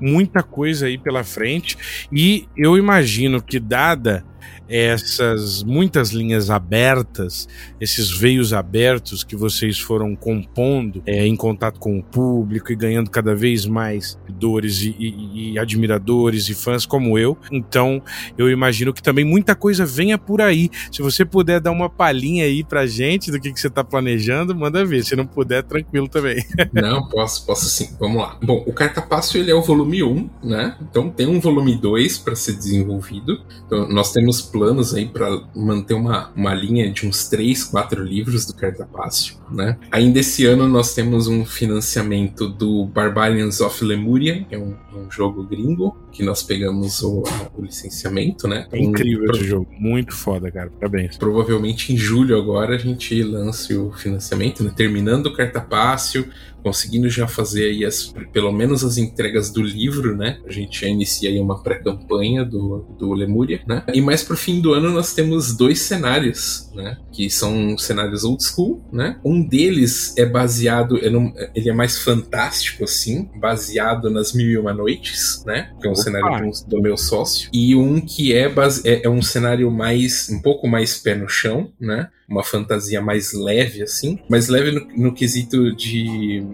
Muita 0.00 0.44
coisa 0.44 0.86
aí 0.86 0.96
pela 0.96 1.24
frente. 1.24 1.76
E 2.12 2.48
eu 2.56 2.78
imagino 2.78 3.42
que, 3.42 3.58
dada 3.58 4.24
essas 4.68 5.62
muitas 5.62 6.10
linhas 6.10 6.50
abertas, 6.50 7.48
esses 7.80 8.10
veios 8.10 8.52
abertos 8.52 9.24
que 9.24 9.36
vocês 9.36 9.78
foram 9.78 10.14
compondo 10.14 11.02
é, 11.06 11.26
em 11.26 11.36
contato 11.36 11.78
com 11.78 11.98
o 11.98 12.02
público 12.02 12.70
e 12.72 12.76
ganhando 12.76 13.10
cada 13.10 13.34
vez 13.34 13.64
mais 13.66 14.18
dores 14.28 14.82
e, 14.82 14.94
e, 14.98 15.52
e, 15.52 15.58
admiradores 15.58 16.48
e 16.48 16.54
fãs 16.54 16.84
como 16.84 17.18
eu. 17.18 17.36
Então, 17.50 18.02
eu 18.36 18.50
imagino 18.50 18.92
que 18.92 19.02
também 19.02 19.24
muita 19.24 19.54
coisa 19.54 19.86
venha 19.86 20.18
por 20.18 20.40
aí. 20.40 20.70
Se 20.92 21.02
você 21.02 21.24
puder 21.24 21.60
dar 21.60 21.70
uma 21.70 21.88
palhinha 21.88 22.44
aí 22.44 22.62
pra 22.62 22.86
gente 22.86 23.30
do 23.30 23.40
que, 23.40 23.52
que 23.52 23.60
você 23.60 23.70
tá 23.70 23.82
planejando, 23.82 24.54
manda 24.54 24.84
ver. 24.84 25.04
Se 25.04 25.16
não 25.16 25.26
puder, 25.26 25.62
tranquilo 25.62 26.08
também. 26.08 26.44
não, 26.72 27.08
posso, 27.08 27.46
posso 27.46 27.64
sim. 27.66 27.96
Vamos 27.98 28.20
lá. 28.22 28.38
Bom, 28.42 28.62
o 28.66 28.72
Cartapasso 28.72 29.38
ele 29.38 29.50
é 29.50 29.54
o 29.54 29.62
volume 29.62 30.02
1, 30.02 30.30
né? 30.44 30.76
Então 30.82 31.10
tem 31.10 31.26
um 31.26 31.40
volume 31.40 31.76
2 31.76 32.18
para 32.18 32.36
ser 32.36 32.52
desenvolvido. 32.52 33.40
Então, 33.66 33.88
nós 33.88 34.12
temos 34.12 34.27
planos 34.40 34.94
aí 34.94 35.06
para 35.06 35.28
manter 35.54 35.94
uma, 35.94 36.30
uma 36.34 36.54
linha 36.54 36.90
de 36.90 37.06
uns 37.06 37.28
3, 37.28 37.64
4 37.64 38.02
livros 38.02 38.46
do 38.46 38.54
Cartapácio, 38.54 39.36
né? 39.50 39.76
Ainda 39.90 40.20
esse 40.20 40.44
ano 40.46 40.68
nós 40.68 40.94
temos 40.94 41.26
um 41.26 41.44
financiamento 41.44 42.48
do 42.48 42.86
Barbarians 42.86 43.60
of 43.60 43.84
Lemuria, 43.84 44.44
que 44.44 44.54
é 44.54 44.58
um, 44.58 44.74
um 44.94 45.10
jogo 45.10 45.44
gringo, 45.44 45.96
que 46.12 46.22
nós 46.22 46.42
pegamos 46.42 47.02
o, 47.02 47.22
o 47.56 47.62
licenciamento, 47.62 48.46
né? 48.48 48.66
É 48.72 48.78
incrível 48.78 49.24
então, 49.24 49.36
esse 49.36 49.48
jogo, 49.48 49.68
muito 49.78 50.14
foda, 50.14 50.50
cara. 50.50 50.70
Parabéns. 50.70 51.16
Provavelmente 51.16 51.92
em 51.92 51.96
julho 51.96 52.36
agora 52.36 52.74
a 52.74 52.78
gente 52.78 53.22
lance 53.22 53.74
o 53.74 53.92
financiamento, 53.92 54.62
né? 54.62 54.72
Terminando 54.74 55.26
o 55.26 55.32
Cartapácio, 55.32 56.28
conseguindo 56.62 57.08
já 57.08 57.26
fazer 57.26 57.64
aí 57.64 57.84
as, 57.84 58.14
pelo 58.32 58.52
menos 58.52 58.84
as 58.84 58.98
entregas 58.98 59.50
do 59.50 59.62
livro, 59.62 60.16
né? 60.16 60.38
A 60.46 60.52
gente 60.52 60.80
já 60.80 60.88
inicia 60.88 61.30
aí 61.30 61.38
uma 61.38 61.62
pré-campanha 61.62 62.44
do, 62.44 62.84
do 62.98 63.12
Lemuria, 63.12 63.60
né? 63.66 63.84
E 63.92 64.00
mais 64.00 64.22
pro 64.22 64.36
fim 64.36 64.60
do 64.60 64.72
ano 64.72 64.90
nós 64.90 65.14
temos 65.14 65.56
dois 65.56 65.80
cenários, 65.80 66.70
né? 66.74 66.98
Que 67.12 67.30
são 67.30 67.76
cenários 67.78 68.24
old 68.24 68.42
school, 68.42 68.82
né? 68.92 69.18
Um 69.24 69.42
deles 69.42 70.16
é 70.16 70.26
baseado, 70.26 70.98
ele 70.98 71.68
é 71.68 71.72
mais 71.72 71.98
fantástico, 71.98 72.84
assim, 72.84 73.28
baseado 73.36 74.10
nas 74.10 74.32
Mil 74.32 74.48
e 74.48 74.58
Uma 74.58 74.72
Noites, 74.72 75.42
né? 75.46 75.72
Que 75.80 75.86
é 75.86 75.90
um 75.90 75.94
Opa. 75.94 76.02
cenário 76.02 76.50
do, 76.50 76.76
do, 76.76 76.82
meu 76.82 76.96
sócio. 76.96 77.50
E 77.52 77.74
um 77.74 78.00
que 78.00 78.34
é, 78.34 78.48
base, 78.48 78.88
é, 78.88 79.06
é 79.06 79.08
um 79.08 79.22
cenário 79.22 79.70
mais, 79.70 80.28
um 80.30 80.40
pouco 80.40 80.66
mais 80.68 80.98
pé 80.98 81.14
no 81.14 81.28
chão, 81.28 81.72
né? 81.80 82.08
Uma 82.28 82.44
fantasia 82.44 83.00
mais 83.00 83.32
leve, 83.32 83.82
assim. 83.82 84.18
Mais 84.28 84.48
leve 84.48 84.72
no, 84.72 84.86
no 85.04 85.14
quesito 85.14 85.74
de 85.74 86.44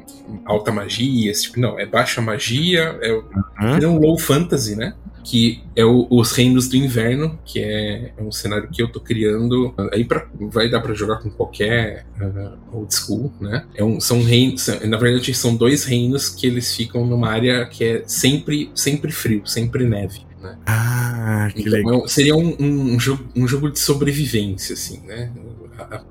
alta 0.45 0.71
magia, 0.71 1.33
tipo, 1.33 1.59
não, 1.59 1.79
é 1.79 1.85
baixa 1.85 2.21
magia, 2.21 2.97
é, 3.03 3.13
uhum. 3.13 3.77
é 3.83 3.87
um 3.87 3.99
low 3.99 4.19
fantasy, 4.19 4.77
né? 4.77 4.95
que 5.25 5.63
é 5.75 5.85
o, 5.85 6.07
os 6.11 6.33
Reinos 6.33 6.69
do 6.69 6.77
Inverno, 6.77 7.39
que 7.45 7.59
é, 7.59 8.13
é, 8.17 8.23
um 8.23 8.31
cenário 8.31 8.69
que 8.71 8.83
eu 8.83 8.93
tô 8.93 9.01
criando. 9.01 9.75
Aí 9.91 10.05
pra, 10.05 10.29
vai 10.39 10.69
dar 10.69 10.81
para 10.81 10.93
jogar 10.93 11.17
com 11.17 11.31
qualquer 11.31 12.05
uh, 12.21 12.77
old 12.77 12.95
school, 12.95 13.33
né? 13.41 13.65
É 13.75 13.83
um, 13.83 13.99
são 13.99 14.23
reinos, 14.23 14.67
na 14.67 14.99
verdade 14.99 15.33
são 15.33 15.57
dois 15.57 15.85
reinos 15.85 16.29
que 16.29 16.47
eles 16.47 16.77
ficam 16.77 17.07
numa 17.07 17.31
área 17.31 17.65
que 17.65 17.85
é 17.85 18.03
sempre, 18.07 18.71
sempre 18.75 19.11
frio, 19.11 19.47
sempre 19.47 19.89
neve. 19.89 20.21
Né? 20.43 20.59
Ah, 20.67 21.49
que 21.53 21.61
então, 21.61 21.73
legal. 21.73 22.05
É 22.05 22.09
seria 22.09 22.37
um, 22.37 22.55
um, 22.61 22.95
um, 22.95 23.01
jogo, 23.01 23.25
um 23.35 23.49
jogo 23.49 23.71
de 23.71 23.79
sobrevivência, 23.79 24.75
assim, 24.75 25.01
né? 25.07 25.33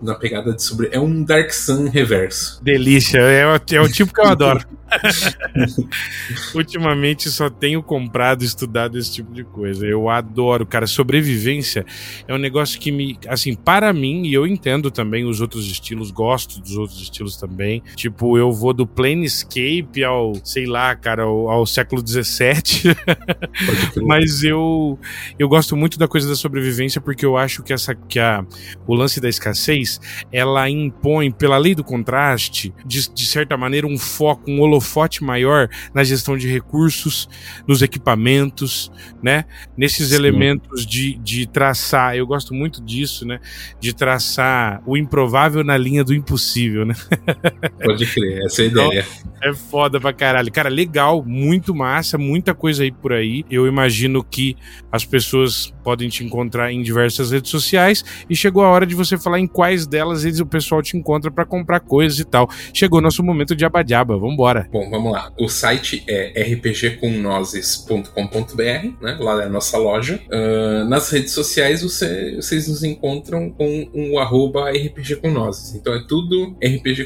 Na 0.02 0.16
pegada 0.16 0.54
de 0.54 0.62
sobre. 0.62 0.90
É 0.92 1.00
um 1.00 1.24
Dark 1.24 1.52
Sun 1.52 1.90
reverso. 1.90 2.64
Delícia, 2.64 3.20
é 3.20 3.46
o, 3.46 3.56
é 3.56 3.82
o 3.82 3.90
tipo 3.90 4.14
que 4.14 4.22
eu 4.22 4.26
adoro. 4.30 4.66
Ultimamente 6.56 7.30
só 7.30 7.50
tenho 7.50 7.82
comprado 7.82 8.44
e 8.44 8.46
estudado 8.46 8.98
esse 8.98 9.14
tipo 9.14 9.34
de 9.34 9.44
coisa. 9.44 9.86
Eu 9.86 10.10
adoro, 10.10 10.66
cara. 10.66 10.88
Sobrevivência 10.88 11.86
é 12.28 12.34
um 12.34 12.38
negócio 12.38 12.80
que 12.80 12.92
me. 12.92 13.18
Assim, 13.28 13.56
para 13.56 13.92
mim, 13.94 14.26
e 14.26 14.34
eu 14.34 14.46
entendo 14.46 14.92
também 14.92 15.26
os 15.26 15.42
outros 15.42 15.66
estilos, 15.68 16.12
gosto 16.12 16.60
dos 16.60 16.76
outros 16.78 17.02
estilos 17.02 17.38
também. 17.38 17.82
Tipo, 17.96 18.38
eu 18.38 18.52
vou 18.52 18.74
do 18.74 18.86
Planescape 18.86 20.04
ao, 20.04 20.34
sei 20.44 20.66
lá, 20.66 20.96
cara, 20.96 21.24
ao, 21.24 21.50
ao 21.50 21.66
século 21.66 22.06
XVII. 22.06 22.96
Mas 24.06 24.44
eu, 24.44 25.00
eu 25.38 25.48
gosto 25.48 25.76
muito 25.76 25.98
da 25.98 26.08
coisa 26.08 26.28
da 26.28 26.36
sobrevivência 26.36 27.02
porque 27.02 27.26
eu 27.26 27.38
acho 27.38 27.64
que, 27.64 27.74
essa, 27.74 27.96
que 27.96 28.20
a, 28.20 28.46
o 28.88 28.94
lance 28.94 29.20
da 29.20 29.30
escassez 29.30 30.00
ela 30.32 30.70
impõe, 30.70 31.32
pela 31.32 31.58
lei 31.58 31.76
do 31.76 31.84
contraste, 31.84 32.74
de, 32.86 33.10
de 33.14 33.26
certa 33.26 33.58
maneira, 33.58 33.88
um 33.88 33.98
foco, 33.98 34.50
um 34.50 34.62
holofote 34.62 34.83
holofote 34.84 35.24
maior 35.24 35.70
na 35.94 36.04
gestão 36.04 36.38
de 36.38 36.48
recursos, 36.48 37.30
nos 37.66 37.82
equipamentos, 37.82 38.92
né? 39.22 39.46
Nesses 39.78 40.10
Sim. 40.10 40.16
elementos 40.16 40.86
de, 40.86 41.16
de 41.16 41.48
traçar, 41.48 42.16
eu 42.16 42.28
gosto 42.28 42.54
muito 42.54 42.84
disso, 42.84 43.26
né? 43.26 43.40
De 43.80 43.94
traçar 43.94 44.84
o 44.86 44.98
improvável 44.98 45.64
na 45.64 45.78
linha 45.78 46.04
do 46.04 46.14
impossível, 46.14 46.86
né? 46.86 46.94
Pode 47.84 48.06
crer, 48.06 48.44
essa 48.46 48.62
é 48.62 48.66
a 48.66 48.68
então, 48.68 48.88
ideia. 48.88 49.06
É 49.42 49.54
foda 49.54 50.00
pra 50.00 50.14
caralho. 50.14 50.52
Cara, 50.52 50.70
legal, 50.70 51.24
muito 51.26 51.74
massa, 51.74 52.18
muita 52.18 52.54
coisa 52.54 52.84
aí 52.84 52.92
por 52.92 53.14
aí. 53.14 53.46
Eu 53.50 53.68
imagino 53.68 54.24
que 54.24 54.56
as 54.92 55.06
pessoas 55.06 55.74
podem 55.84 56.10
te 56.10 56.24
encontrar 56.24 56.72
em 56.72 56.82
diversas 56.82 57.32
redes 57.32 57.52
sociais 57.52 58.04
e 58.30 58.36
chegou 58.36 58.64
a 58.64 58.70
hora 58.70 58.86
de 58.86 58.96
você 58.96 59.18
falar 59.18 59.40
em 59.40 59.48
quais 59.48 59.86
delas 59.86 60.24
eles, 60.24 60.40
o 60.40 60.46
pessoal 60.46 60.82
te 60.82 60.96
encontra 60.96 61.30
para 61.30 61.46
comprar 61.46 61.80
coisas 61.82 62.20
e 62.20 62.26
tal. 62.26 62.50
Chegou 62.74 63.02
nosso 63.02 63.22
momento 63.22 63.56
de 63.56 63.66
abadiaba, 63.66 64.18
vambora. 64.18 64.68
Bom, 64.74 64.90
vamos 64.90 65.12
lá. 65.12 65.32
O 65.40 65.48
site 65.48 66.04
é 66.08 66.42
rpgcomnozes.com.br, 66.42 68.62
né? 69.00 69.18
Lá 69.20 69.44
é 69.44 69.46
a 69.46 69.50
nossa 69.50 69.78
loja. 69.78 70.20
Uh, 70.32 70.84
nas 70.90 71.12
redes 71.12 71.32
sociais 71.32 71.84
você, 71.84 72.38
vocês 72.38 72.68
nos 72.68 72.84
encontram 72.84 73.52
com 73.52 73.88
o 73.94 74.18
arroba 74.18 74.72
rpgcomnozes. 74.72 75.76
Então 75.76 75.94
é 75.94 76.04
tudo 76.08 76.56
RPG. 76.56 77.04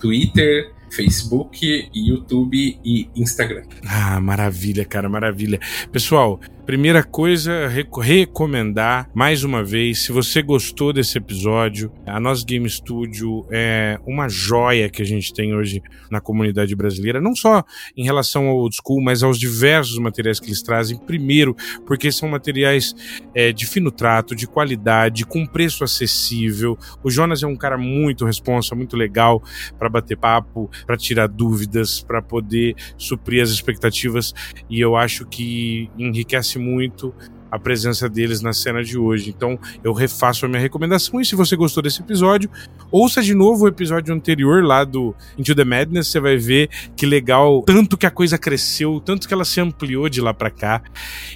Twitter, 0.00 0.72
Facebook, 0.90 1.88
YouTube 1.94 2.78
e 2.84 3.08
Instagram. 3.14 3.64
Ah, 3.86 4.20
maravilha, 4.20 4.84
cara, 4.84 5.08
maravilha. 5.08 5.58
Pessoal, 5.92 6.40
Primeira 6.66 7.04
coisa, 7.04 7.68
recomendar 8.02 9.08
mais 9.14 9.44
uma 9.44 9.62
vez, 9.62 10.00
se 10.00 10.10
você 10.10 10.42
gostou 10.42 10.92
desse 10.92 11.16
episódio, 11.16 11.92
a 12.04 12.18
Nós 12.18 12.42
Game 12.42 12.68
Studio 12.68 13.46
é 13.52 14.00
uma 14.04 14.28
joia 14.28 14.90
que 14.90 15.00
a 15.00 15.04
gente 15.04 15.32
tem 15.32 15.54
hoje 15.54 15.80
na 16.10 16.20
comunidade 16.20 16.74
brasileira, 16.74 17.20
não 17.20 17.36
só 17.36 17.62
em 17.96 18.02
relação 18.02 18.48
ao 18.48 18.56
old 18.56 18.74
school, 18.74 19.00
mas 19.00 19.22
aos 19.22 19.38
diversos 19.38 19.96
materiais 20.00 20.40
que 20.40 20.48
eles 20.48 20.60
trazem. 20.60 20.98
Primeiro, 20.98 21.54
porque 21.86 22.10
são 22.10 22.28
materiais 22.28 22.96
é, 23.32 23.52
de 23.52 23.64
fino 23.64 23.92
trato, 23.92 24.34
de 24.34 24.48
qualidade, 24.48 25.24
com 25.24 25.46
preço 25.46 25.84
acessível. 25.84 26.76
O 27.00 27.08
Jonas 27.08 27.44
é 27.44 27.46
um 27.46 27.54
cara 27.54 27.78
muito 27.78 28.24
responsável, 28.24 28.78
muito 28.78 28.96
legal 28.96 29.40
para 29.78 29.88
bater 29.88 30.16
papo, 30.16 30.68
para 30.84 30.96
tirar 30.96 31.28
dúvidas, 31.28 32.00
para 32.00 32.20
poder 32.20 32.74
suprir 32.98 33.42
as 33.42 33.50
expectativas, 33.50 34.34
e 34.68 34.80
eu 34.80 34.96
acho 34.96 35.24
que 35.26 35.90
enriquece 35.96 36.58
muito 36.58 37.14
a 37.50 37.58
presença 37.58 38.08
deles 38.08 38.40
na 38.40 38.52
cena 38.52 38.82
de 38.82 38.98
hoje. 38.98 39.30
Então 39.30 39.58
eu 39.82 39.92
refaço 39.92 40.44
a 40.44 40.48
minha 40.48 40.60
recomendação. 40.60 41.20
E 41.20 41.24
se 41.24 41.34
você 41.34 41.56
gostou 41.56 41.82
desse 41.82 42.00
episódio, 42.00 42.50
ouça 42.90 43.22
de 43.22 43.34
novo 43.34 43.64
o 43.64 43.68
episódio 43.68 44.14
anterior 44.14 44.64
lá 44.64 44.84
do 44.84 45.14
Into 45.38 45.54
the 45.54 45.64
Madness. 45.64 46.08
Você 46.08 46.20
vai 46.20 46.36
ver 46.36 46.68
que 46.96 47.06
legal, 47.06 47.62
tanto 47.62 47.96
que 47.96 48.06
a 48.06 48.10
coisa 48.10 48.38
cresceu, 48.38 49.00
tanto 49.00 49.26
que 49.26 49.34
ela 49.34 49.44
se 49.44 49.60
ampliou 49.60 50.08
de 50.08 50.20
lá 50.20 50.34
para 50.34 50.50
cá 50.50 50.82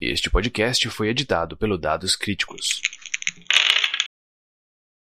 Este 0.00 0.30
podcast 0.30 0.88
foi 0.90 1.08
editado 1.08 1.56
pelo 1.56 1.76
Dados 1.76 2.14
Críticos. 2.14 2.80